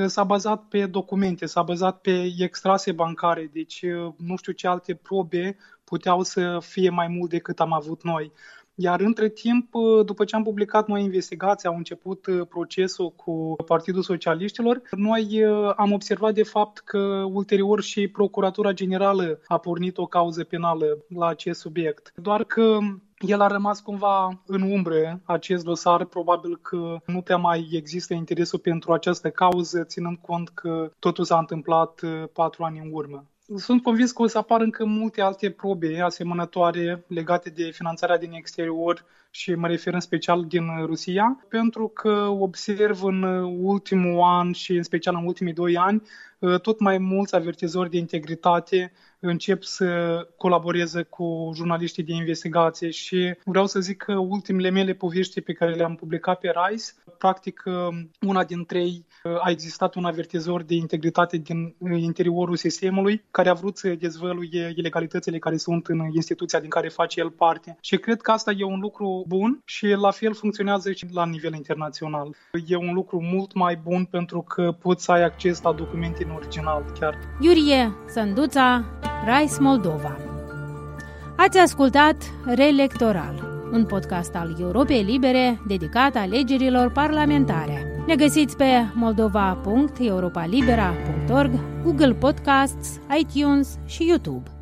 s-a 0.07 0.25
bazat 0.25 0.65
pe 0.69 0.87
documente, 0.87 1.47
s-a 1.47 1.63
bazat 1.63 2.01
pe 2.01 2.35
extrase 2.39 2.93
bancare, 2.93 3.51
deci 3.53 3.85
nu 4.17 4.37
știu 4.37 4.53
ce 4.53 4.67
alte 4.67 4.95
probe 4.95 5.57
puteau 5.85 6.23
să 6.23 6.59
fie 6.61 6.91
mai 6.91 7.09
mult 7.09 7.31
decât 7.31 7.61
am 7.61 7.73
avut 7.73 8.03
noi. 8.03 8.33
Iar 8.79 9.01
între 9.01 9.29
timp, 9.29 9.75
după 10.05 10.25
ce 10.25 10.37
am 10.37 10.43
publicat 10.43 10.89
noi 10.89 11.03
investigația, 11.03 11.71
au 11.71 11.77
început 11.77 12.27
procesul 12.49 13.11
cu 13.11 13.55
Partidul 13.67 14.03
Socialiștilor, 14.03 14.81
noi 14.91 15.45
am 15.77 15.93
observat 15.93 16.35
de 16.35 16.43
fapt 16.43 16.79
că 16.79 16.99
ulterior 17.33 17.83
și 17.83 18.09
Procuratura 18.09 18.73
Generală 18.73 19.41
a 19.47 19.59
pornit 19.59 19.99
o 19.99 20.07
cauză 20.07 20.45
penală 20.45 20.99
la 21.09 21.27
acest 21.27 21.61
subiect. 21.61 22.13
Doar 22.17 22.45
că 22.45 22.79
el 23.19 23.41
a 23.41 23.47
rămas 23.47 23.81
cumva 23.81 24.43
în 24.47 24.63
umbră 24.63 25.21
acest 25.25 25.65
dosar, 25.65 26.05
probabil 26.05 26.59
că 26.63 26.97
nu 27.07 27.21
prea 27.21 27.37
mai 27.37 27.69
există 27.73 28.15
interesul 28.15 28.59
pentru 28.59 28.93
această 28.93 29.31
cauză, 29.31 29.85
ținând 29.85 30.19
cont 30.21 30.49
că 30.49 30.93
totul 30.99 31.25
s-a 31.25 31.39
întâmplat 31.39 32.01
uh, 32.01 32.25
patru 32.33 32.65
ani 32.65 32.79
în 32.79 32.91
urmă. 32.93 33.25
Sunt 33.57 33.83
convins 33.83 34.13
că 34.13 34.23
o 34.23 34.27
să 34.27 34.39
apară 34.39 34.63
încă 34.63 34.85
multe 34.85 35.21
alte 35.21 35.51
probe 35.51 36.01
asemănătoare 36.01 37.05
legate 37.09 37.51
de 37.51 37.71
finanțarea 37.71 38.19
din 38.19 38.33
exterior 38.33 39.05
și 39.31 39.55
mă 39.55 39.67
refer 39.67 39.95
în 39.95 40.01
special 40.01 40.45
din 40.45 40.85
Rusia, 40.85 41.45
pentru 41.49 41.89
că 41.89 42.11
observ 42.39 43.03
în 43.03 43.23
ultimul 43.63 44.21
an 44.23 44.53
și 44.53 44.73
în 44.73 44.83
special 44.83 45.15
în 45.15 45.27
ultimii 45.27 45.53
doi 45.53 45.77
ani 45.77 46.03
uh, 46.39 46.61
tot 46.61 46.81
mai 46.81 46.99
mulți 46.99 47.35
avertizori 47.35 47.91
de 47.91 47.97
integritate 47.97 48.93
încep 49.21 49.63
să 49.63 50.19
colaboreze 50.37 51.03
cu 51.03 51.51
jurnaliștii 51.55 52.03
de 52.03 52.13
investigație 52.13 52.91
și 52.91 53.35
vreau 53.45 53.67
să 53.67 53.81
zic 53.81 53.97
că 53.97 54.13
ultimele 54.13 54.71
mele 54.71 54.93
povești 54.93 55.41
pe 55.41 55.53
care 55.53 55.75
le-am 55.75 55.95
publicat 55.95 56.39
pe 56.39 56.53
RISE, 56.69 56.93
practic 57.19 57.63
una 58.21 58.45
din 58.45 58.65
trei 58.65 59.07
a 59.23 59.51
existat 59.51 59.95
un 59.95 60.05
avertizor 60.05 60.63
de 60.63 60.75
integritate 60.75 61.37
din 61.37 61.75
interiorul 61.97 62.57
sistemului 62.57 63.25
care 63.31 63.49
a 63.49 63.55
vrut 63.55 63.79
să 63.79 63.89
dezvăluie 63.89 64.73
ilegalitățile 64.77 65.39
care 65.39 65.57
sunt 65.57 65.87
în 65.87 65.99
instituția 66.15 66.61
din 66.61 66.69
care 66.69 66.89
face 66.89 67.21
el 67.21 67.31
parte. 67.31 67.77
Și 67.81 67.97
cred 67.97 68.21
că 68.21 68.31
asta 68.31 68.53
e 68.57 68.65
un 68.65 68.81
lucru 68.81 69.25
bun 69.27 69.63
și 69.65 69.87
la 69.87 70.11
fel 70.11 70.35
funcționează 70.35 70.93
și 70.93 71.07
la 71.13 71.27
nivel 71.27 71.55
internațional. 71.55 72.37
E 72.67 72.77
un 72.77 72.95
lucru 72.95 73.21
mult 73.23 73.55
mai 73.55 73.77
bun 73.77 74.05
pentru 74.05 74.41
că 74.41 74.73
poți 74.73 75.05
să 75.05 75.13
ai 75.13 75.23
acces 75.23 75.63
la 75.63 75.73
documente 75.73 76.25
în 76.25 76.31
original 76.31 76.85
chiar. 77.01 77.19
Iurie 77.41 77.93
Sânduța, 78.09 78.85
Rice 79.25 79.61
Moldova. 79.61 80.17
Ați 81.37 81.59
ascultat 81.59 82.17
Relectoral, 82.45 83.69
un 83.73 83.85
podcast 83.85 84.35
al 84.35 84.57
Europei 84.61 85.03
Libere 85.03 85.61
dedicat 85.67 86.17
alegerilor 86.17 86.93
parlamentare. 86.93 88.03
Ne 88.07 88.17
găsiți 88.17 88.57
pe 88.57 88.65
moldova.europalibera.org, 88.95 91.51
Google 91.83 92.13
Podcasts, 92.13 93.01
iTunes 93.19 93.79
și 93.87 94.07
YouTube. 94.07 94.56